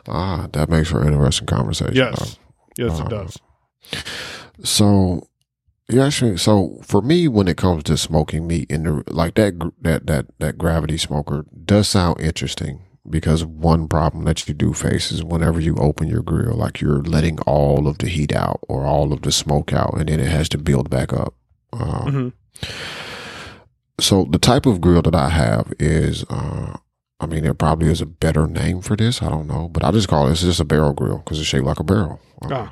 [0.09, 1.95] ah, that makes for interesting conversation.
[1.97, 2.38] Yes,
[2.76, 3.38] yes, Uh, it does.
[4.62, 5.26] So,
[5.88, 9.55] yeah, actually, so for me, when it comes to smoking meat in the like that
[9.82, 15.12] that that that gravity smoker does sound interesting because one problem that you do face
[15.12, 18.86] is whenever you open your grill, like you're letting all of the heat out or
[18.86, 21.34] all of the smoke out, and then it has to build back up.
[21.72, 22.32] Um,
[22.62, 22.72] Mhm.
[24.01, 26.76] So the type of grill that I have is, uh,
[27.20, 29.22] I mean, there probably is a better name for this.
[29.22, 30.32] I don't know, but I just call it.
[30.32, 32.20] It's just a barrel grill because it's shaped like a barrel.
[32.42, 32.68] Uh,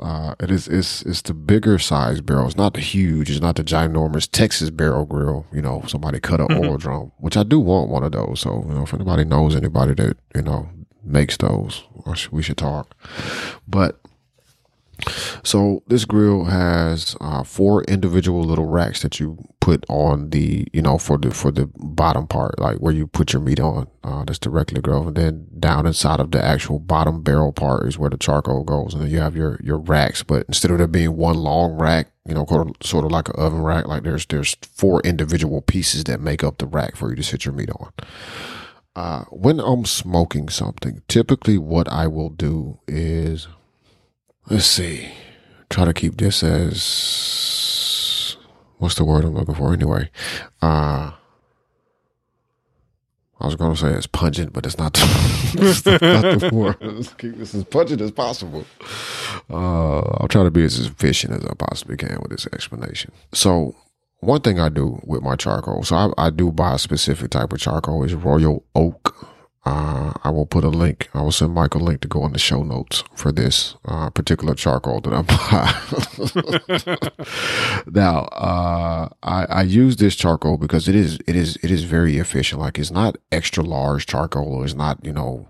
[0.00, 0.68] uh, it is.
[0.68, 2.46] It's it's the bigger size barrel.
[2.46, 3.30] It's not the huge.
[3.30, 5.46] It's not the ginormous Texas barrel grill.
[5.52, 6.66] You know, somebody cut an Mhm.
[6.68, 8.40] oil drum, which I do want one of those.
[8.40, 10.68] So you know, if anybody knows anybody that you know
[11.04, 11.84] makes those,
[12.30, 12.94] we should talk.
[13.66, 14.00] But
[15.42, 20.82] so this grill has uh, four individual little racks that you put on the, you
[20.82, 23.86] know, for the for the bottom part, like where you put your meat on.
[24.02, 27.96] Uh, that's the regular and then down inside of the actual bottom barrel part is
[27.96, 30.24] where the charcoal goes, and then you have your your racks.
[30.24, 33.28] But instead of there being one long rack, you know, sort of, sort of like
[33.28, 37.10] an oven rack, like there's there's four individual pieces that make up the rack for
[37.10, 37.92] you to sit your meat on.
[38.96, 43.46] Uh, when I'm smoking something, typically what I will do is
[44.50, 45.12] let's see
[45.70, 46.82] try to keep this as
[48.82, 50.10] what's the word i'm looking for anyway
[50.60, 51.12] uh
[53.42, 54.96] I was going to say it's pungent, but it's not.
[55.00, 56.76] it's not the word.
[56.80, 58.64] Let's keep this as pungent as possible.
[59.50, 63.10] Uh, I'll try to be as efficient as I possibly can with this explanation.
[63.32, 63.74] So,
[64.20, 67.52] one thing I do with my charcoal, so I, I do buy a specific type
[67.52, 69.26] of charcoal, is Royal Oak.
[69.64, 71.08] Uh, I will put a link.
[71.14, 74.10] I will send Mike a link to go in the show notes for this uh,
[74.10, 75.22] particular charcoal that I
[77.84, 77.92] buy.
[77.92, 82.18] now, uh, I, I use this charcoal because it is it is it is very
[82.18, 82.60] efficient.
[82.60, 85.46] Like it's not extra large charcoal, it's not you know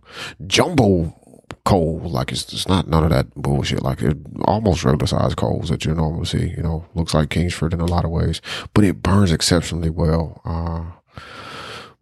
[0.47, 1.17] jumbo
[1.65, 2.01] coal.
[2.01, 3.83] Like it's it's not none of that bullshit.
[3.83, 6.51] Like it almost regular size coals that you normally see.
[6.51, 8.43] You know, looks like Kingsford in a lot of ways,
[8.75, 10.43] but it burns exceptionally well.
[10.45, 10.85] Uh,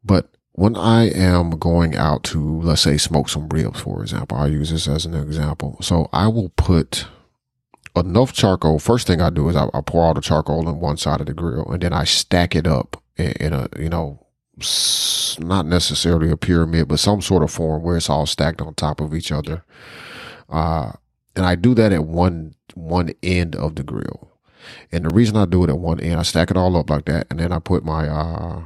[0.05, 0.29] but
[0.61, 4.71] when I am going out to, let's say, smoke some ribs, for example, I'll use
[4.71, 5.79] this as an example.
[5.81, 7.07] So I will put
[7.97, 8.79] enough charcoal.
[8.79, 11.29] First thing I do is I, I pour all the charcoal on one side of
[11.29, 14.27] the grill, and then I stack it up in, in a you know
[15.39, 19.01] not necessarily a pyramid, but some sort of form where it's all stacked on top
[19.01, 19.65] of each other.
[20.51, 20.93] Uh,
[21.35, 24.29] and I do that at one one end of the grill.
[24.93, 27.07] And the reason I do it at one end, I stack it all up like
[27.07, 28.65] that, and then I put my uh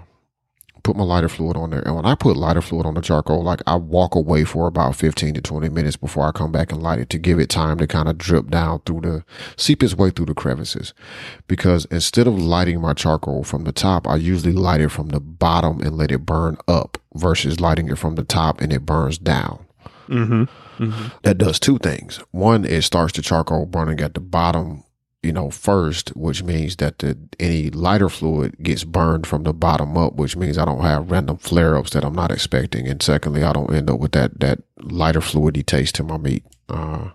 [0.85, 1.81] put my lighter fluid on there.
[1.81, 4.95] And when I put lighter fluid on the charcoal, like I walk away for about
[4.95, 7.79] 15 to 20 minutes before I come back and light it to give it time
[7.79, 9.25] to kind of drip down through the,
[9.57, 10.95] seep its way through the crevices.
[11.49, 15.21] Because instead of lighting my charcoal from the top, I usually light it from the
[15.21, 19.19] bottom and let it burn up versus lighting it from the top and it burns
[19.19, 19.65] down.
[20.09, 20.85] Mm-hmm.
[20.85, 21.09] Mm-hmm.
[21.23, 22.19] That does two things.
[22.31, 24.85] One, it starts the charcoal burning at the bottom
[25.25, 29.97] you know, first, which means that the any lighter fluid gets burned from the bottom
[29.97, 32.87] up, which means I don't have random flare ups that I'm not expecting.
[32.87, 36.45] And secondly, I don't end up with that that lighter fluidy taste to my meat.
[36.69, 37.11] Uh,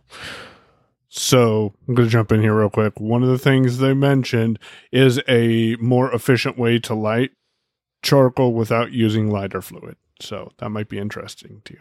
[1.12, 3.00] So I'm going to jump in here real quick.
[3.00, 4.60] One of the things they mentioned
[4.92, 7.32] is a more efficient way to light
[8.04, 9.98] charcoal without using lighter fluid.
[10.22, 11.80] So that might be interesting to you.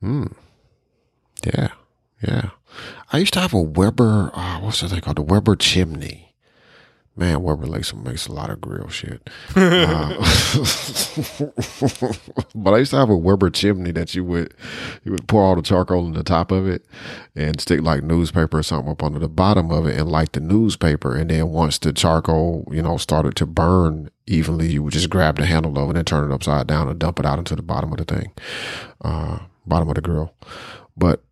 [0.00, 0.26] hmm.
[1.44, 1.72] Yeah,
[2.22, 2.50] yeah.
[3.14, 4.32] I used to have a Weber.
[4.34, 5.18] Uh, what's that thing called?
[5.18, 6.34] The Weber chimney.
[7.14, 9.30] Man, Weber makes makes a lot of grill shit.
[9.54, 10.16] Uh,
[12.56, 14.52] but I used to have a Weber chimney that you would
[15.04, 16.84] you would pour all the charcoal in the top of it
[17.36, 20.40] and stick like newspaper or something up under the bottom of it and light the
[20.40, 21.14] newspaper.
[21.14, 25.36] And then once the charcoal, you know, started to burn evenly, you would just grab
[25.36, 27.62] the handle of it and turn it upside down and dump it out into the
[27.62, 28.32] bottom of the thing,
[29.02, 30.34] uh, bottom of the grill.
[30.96, 31.22] But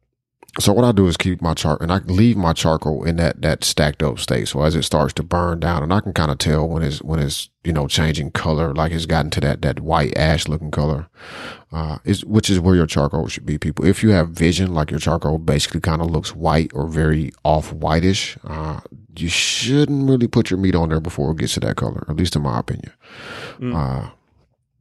[0.61, 3.41] so what I do is keep my char and I leave my charcoal in that
[3.41, 4.49] that stacked up state.
[4.49, 7.01] So as it starts to burn down, and I can kind of tell when it's
[7.03, 10.71] when it's you know changing color, like it's gotten to that that white ash looking
[10.71, 11.09] color,
[11.73, 13.57] uh, is which is where your charcoal should be.
[13.57, 17.33] People, if you have vision, like your charcoal basically kind of looks white or very
[17.45, 18.81] off whitish, uh,
[19.17, 22.05] you shouldn't really put your meat on there before it gets to that color.
[22.11, 22.93] At least in my opinion.
[23.75, 24.11] Uh,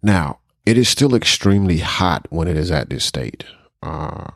[0.03, 3.45] now it is still extremely hot when it is at this state.
[3.82, 4.32] Uh,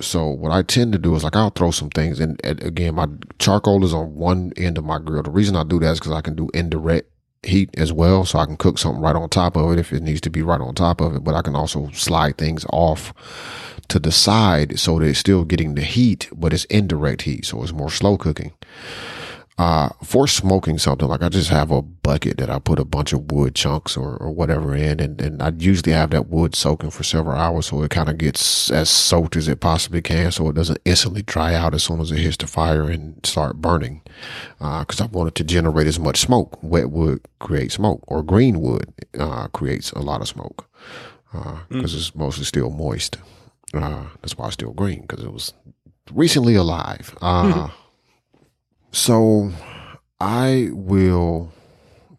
[0.00, 3.06] so what I tend to do is like I'll throw some things and, again my
[3.38, 5.22] charcoal is on one end of my grill.
[5.22, 7.10] The reason I do that is because I can do indirect
[7.42, 10.02] heat as well, so I can cook something right on top of it if it
[10.02, 11.24] needs to be right on top of it.
[11.24, 13.14] But I can also slide things off
[13.88, 17.62] to the side so that it's still getting the heat, but it's indirect heat, so
[17.62, 18.52] it's more slow cooking.
[19.60, 23.12] Uh, for smoking something, like I just have a bucket that I put a bunch
[23.12, 26.88] of wood chunks or, or whatever in, and, and I usually have that wood soaking
[26.88, 30.48] for several hours so it kind of gets as soaked as it possibly can so
[30.48, 34.00] it doesn't instantly dry out as soon as it hits the fire and start burning.
[34.62, 36.58] Uh, cause I want it to generate as much smoke.
[36.62, 40.70] Wet wood creates smoke or green wood, uh, creates a lot of smoke,
[41.34, 43.18] uh, cause it's mostly still moist.
[43.74, 45.52] Uh, that's why it's still green because it was
[46.10, 47.14] recently alive.
[47.20, 47.68] Uh,
[48.92, 49.52] so
[50.20, 51.52] I will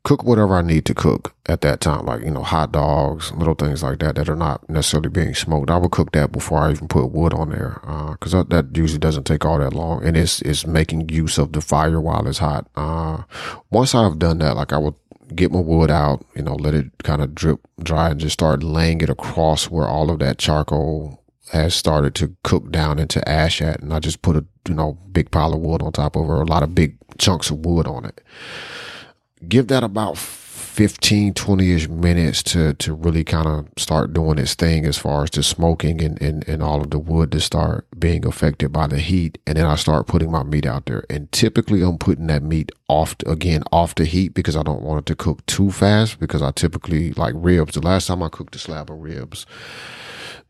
[0.03, 3.53] cook whatever I need to cook at that time, like, you know, hot dogs, little
[3.53, 5.69] things like that that are not necessarily being smoked.
[5.69, 7.79] I will cook that before I even put wood on there
[8.11, 11.53] because that, that usually doesn't take all that long and it's, it's making use of
[11.53, 12.67] the fire while it's hot.
[12.75, 13.23] Uh,
[13.69, 14.97] once I've done that, like I will
[15.35, 18.63] get my wood out, you know, let it kind of drip dry and just start
[18.63, 23.61] laying it across where all of that charcoal has started to cook down into ash
[23.61, 23.81] at.
[23.81, 26.41] And I just put a, you know, big pile of wood on top of or
[26.41, 28.21] a lot of big chunks of wood on it.
[29.47, 34.53] Give that about 15, 20 ish minutes to, to really kind of start doing its
[34.53, 37.85] thing as far as the smoking and, and, and all of the wood to start
[37.99, 39.37] being affected by the heat.
[39.45, 41.03] And then I start putting my meat out there.
[41.09, 44.99] And typically I'm putting that meat off, again, off the heat because I don't want
[44.99, 47.73] it to cook too fast because I typically like ribs.
[47.73, 49.45] The last time I cooked a slab of ribs,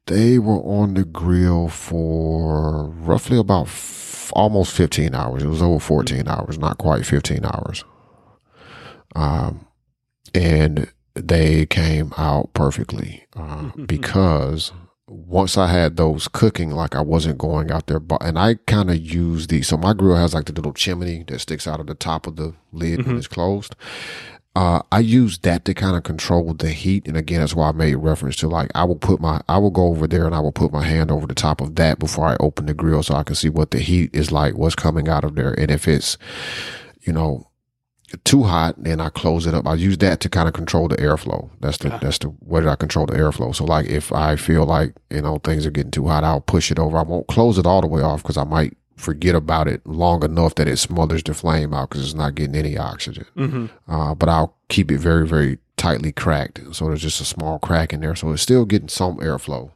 [0.08, 5.43] they were on the grill for roughly about f- almost 15 hours.
[5.43, 7.84] It was over 14 hours, not quite 15 hours.
[9.16, 9.68] Um,
[10.34, 14.72] and they came out perfectly uh, because
[15.08, 18.89] once I had those cooking, like I wasn't going out there, but and I kind
[18.89, 21.88] of use the so my grill has like the little chimney that sticks out of
[21.88, 23.76] the top of the lid when it's closed.
[24.54, 27.72] Uh, I use that to kind of control the heat, and again, that's why I
[27.72, 30.39] made reference to like I will put my I will go over there and I
[30.41, 33.16] will put my hand over the top of that before I open the grill so
[33.16, 35.88] I can see what the heat is like, what's coming out of there, and if
[35.88, 36.18] it's
[37.02, 37.47] you know
[38.26, 39.66] too hot, then I close it up.
[39.66, 41.49] I use that to kind of control the airflow.
[41.62, 43.56] That's the that's the way that I control the airflow.
[43.56, 46.72] So like if I feel like you know things are getting too hot, I'll push
[46.72, 46.97] it over.
[46.97, 50.24] I won't close it all the way off because I might forget about it long
[50.24, 53.26] enough that it smothers the flame out because it's not getting any oxygen.
[53.88, 57.91] Uh, but I'll keep it very very tightly cracked, so there's just a small crack
[57.91, 59.72] in there, so it's still getting some airflow.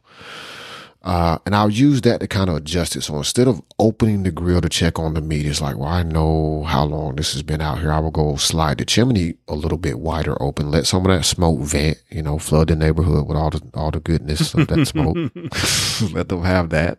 [1.06, 3.02] Uh, and I'll use that to kind of adjust it.
[3.02, 6.02] So instead of opening the grill to check on the meat, it's like, well, I
[6.02, 7.92] know how long this has been out here.
[7.92, 11.24] I will go slide the chimney a little bit wider open, let some of that
[11.24, 14.84] smoke vent, you know, flood the neighborhood with all the, all the goodness of that
[14.86, 15.16] smoke.
[16.12, 16.98] let them have that.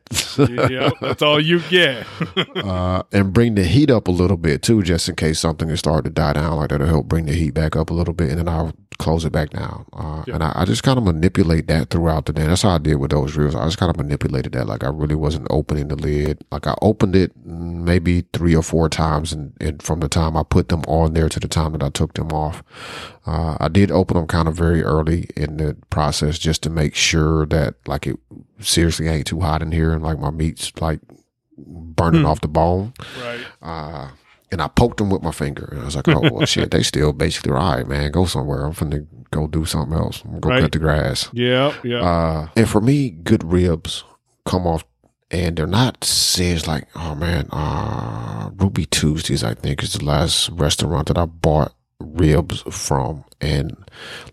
[0.71, 2.07] yeah, that's all you get.
[2.55, 5.79] uh, and bring the heat up a little bit too, just in case something is
[5.79, 6.79] starting to die down like that.
[6.79, 8.29] will help bring the heat back up a little bit.
[8.29, 9.85] And then I'll close it back down.
[9.93, 12.45] Uh, and I, I just kind of manipulate that throughout the day.
[12.45, 13.55] That's how I did with those ribs.
[13.55, 14.67] I just kind of manipulated that.
[14.67, 16.43] Like I really wasn't opening the lid.
[16.51, 20.43] Like I opened it maybe three or four times, and, and from the time I
[20.43, 22.63] put them on there to the time that I took them off,
[23.25, 26.95] uh, I did open them kind of very early in the process just to make
[26.95, 28.17] sure that like it
[28.59, 30.99] seriously ain't too hot in here and like my meat's like
[31.57, 32.27] burning hmm.
[32.27, 32.93] off the bone.
[33.21, 33.45] Right.
[33.61, 34.09] Uh,
[34.51, 35.67] and I poked them with my finger.
[35.71, 38.65] And I was like, oh, well, shit, they still basically, all right, man, go somewhere.
[38.65, 40.23] I'm finna go do something else.
[40.39, 40.61] go right.
[40.61, 41.29] cut the grass.
[41.33, 42.01] Yeah, yeah.
[42.01, 44.03] Uh, and for me, good ribs
[44.45, 44.85] come off
[45.29, 50.49] and they're not singed like, oh man, uh, Ruby Tuesdays, I think is the last
[50.49, 53.25] restaurant that I bought ribs from.
[53.41, 53.77] And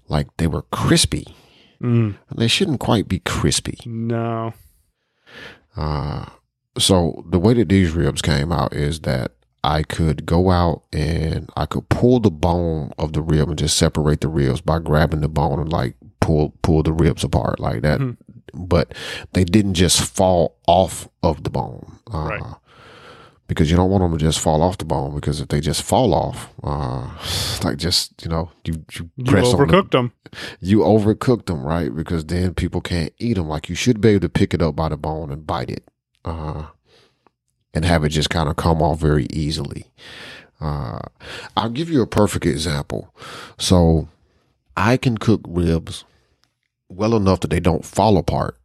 [0.08, 1.26] like they were crispy.
[1.82, 2.16] Mm.
[2.34, 3.78] They shouldn't quite be crispy.
[3.84, 4.54] No.
[5.76, 6.26] Uh,
[6.78, 9.32] so the way that these ribs came out is that
[9.64, 13.78] I could go out and I could pull the bone of the rib and just
[13.78, 17.80] separate the ribs by grabbing the bone and like pull pull the ribs apart like
[17.80, 17.98] that.
[17.98, 18.64] Mm-hmm.
[18.66, 18.94] But
[19.32, 21.98] they didn't just fall off of the bone.
[22.12, 22.54] Uh, right.
[23.46, 25.14] Because you don't want them to just fall off the bone.
[25.14, 27.08] Because if they just fall off, uh,
[27.64, 30.12] like just you know, you you, you overcooked them.
[30.60, 31.94] You overcooked them, right?
[31.94, 33.48] Because then people can't eat them.
[33.48, 35.88] Like you should be able to pick it up by the bone and bite it.
[36.22, 36.66] Uh,
[37.74, 39.90] and have it just kind of come off very easily.
[40.60, 41.00] Uh,
[41.56, 43.12] I'll give you a perfect example.
[43.58, 44.08] So
[44.76, 46.04] I can cook ribs
[46.88, 48.58] well enough that they don't fall apart,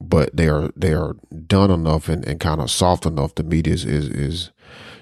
[0.00, 1.14] but they are they are
[1.46, 3.34] done enough and, and kind of soft enough.
[3.34, 4.50] The meat is is is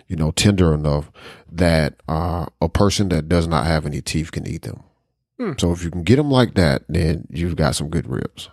[0.06, 1.10] you know tender enough
[1.50, 4.82] that uh, a person that does not have any teeth can eat them.
[5.38, 5.52] Hmm.
[5.58, 8.48] So if you can get them like that, then you've got some good ribs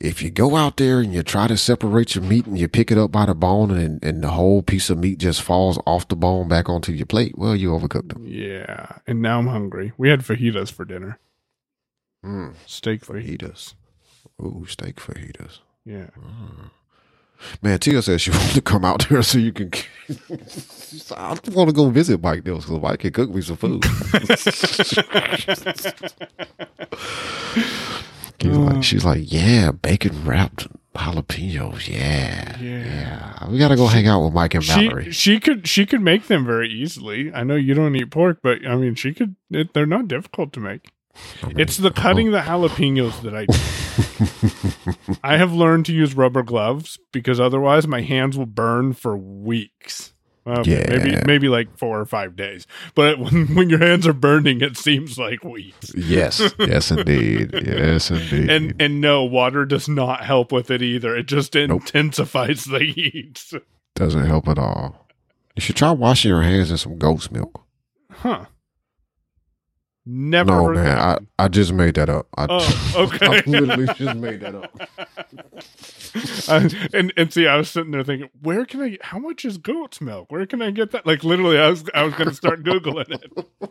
[0.00, 2.90] if you go out there and you try to separate your meat and you pick
[2.90, 6.08] it up by the bone and, and the whole piece of meat just falls off
[6.08, 8.24] the bone back onto your plate, well, you overcooked them.
[8.26, 8.98] Yeah.
[9.06, 9.92] And now I'm hungry.
[9.96, 11.18] We had fajitas for dinner.
[12.24, 12.54] Mm.
[12.66, 13.74] Steak fajitas.
[14.40, 15.58] Ooh, steak fajitas.
[15.84, 16.08] Yeah.
[16.18, 16.70] Mm.
[17.62, 19.70] Man, Tia says she wants to come out there so you can.
[21.16, 23.84] I want to go visit Mike Dills because Mike can cook me some food.
[28.40, 28.84] She's like, mm.
[28.84, 31.88] she's like, yeah, bacon wrapped jalapenos.
[31.88, 33.48] Yeah, yeah, yeah.
[33.48, 35.06] We got to go hang out with Mike and Mallory.
[35.06, 37.32] She, she could, she could make them very easily.
[37.32, 39.36] I know you don't eat pork, but I mean, she could.
[39.50, 40.92] It, they're not difficult to make.
[41.42, 45.18] It's the cutting the jalapenos that I do.
[45.24, 50.12] I have learned to use rubber gloves because otherwise my hands will burn for weeks.
[50.48, 50.96] Okay, yeah.
[50.96, 52.66] maybe maybe like four or five days.
[52.94, 55.92] But when, when your hands are burning, it seems like weeks.
[55.94, 58.50] Yes, yes, indeed, yes, indeed.
[58.50, 61.16] And and no, water does not help with it either.
[61.16, 61.82] It just nope.
[61.82, 63.44] intensifies the heat.
[63.94, 65.06] Doesn't help at all.
[65.56, 67.64] You should try washing your hands in some goat's milk.
[68.10, 68.46] Huh.
[70.10, 70.52] Never.
[70.52, 70.98] No, man.
[70.98, 72.28] I, I just made that up.
[72.36, 73.26] I, oh, okay.
[73.26, 74.80] I literally just made that up.
[76.48, 78.98] uh, and and see, I was sitting there thinking, where can I?
[79.02, 80.30] How much is goat's milk?
[80.30, 81.06] Where can I get that?
[81.06, 83.70] Like literally, I was I was going to start googling it.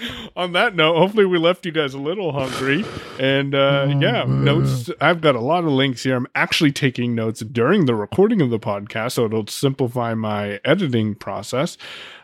[0.36, 2.84] on that note, hopefully we left you guys a little hungry.
[3.18, 4.90] And uh, oh, yeah, notes.
[5.00, 6.16] I've got a lot of links here.
[6.16, 11.14] I'm actually taking notes during the recording of the podcast, so it'll simplify my editing
[11.14, 11.78] process.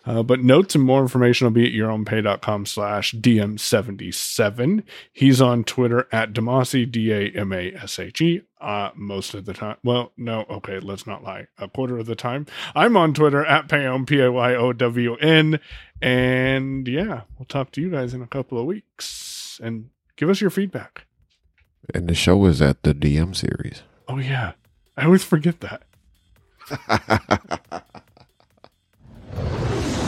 [0.04, 4.82] Uh, but notes and more information will be at yourownpay.com slash DM77.
[5.12, 9.76] He's on Twitter at Damashe, D-A-M-A-S-H-E, uh, most of the time.
[9.84, 11.46] Well, no, okay, let's not lie.
[11.58, 12.46] A quarter of the time.
[12.74, 15.60] I'm on Twitter at Payown, P-A-Y-O-W-N.
[16.00, 20.40] And yeah, we'll talk to you guys in a couple of weeks and give us
[20.40, 21.06] your feedback.
[21.94, 23.82] And the show is at the DM series.
[24.08, 24.52] Oh, yeah.
[24.96, 25.82] I always forget that.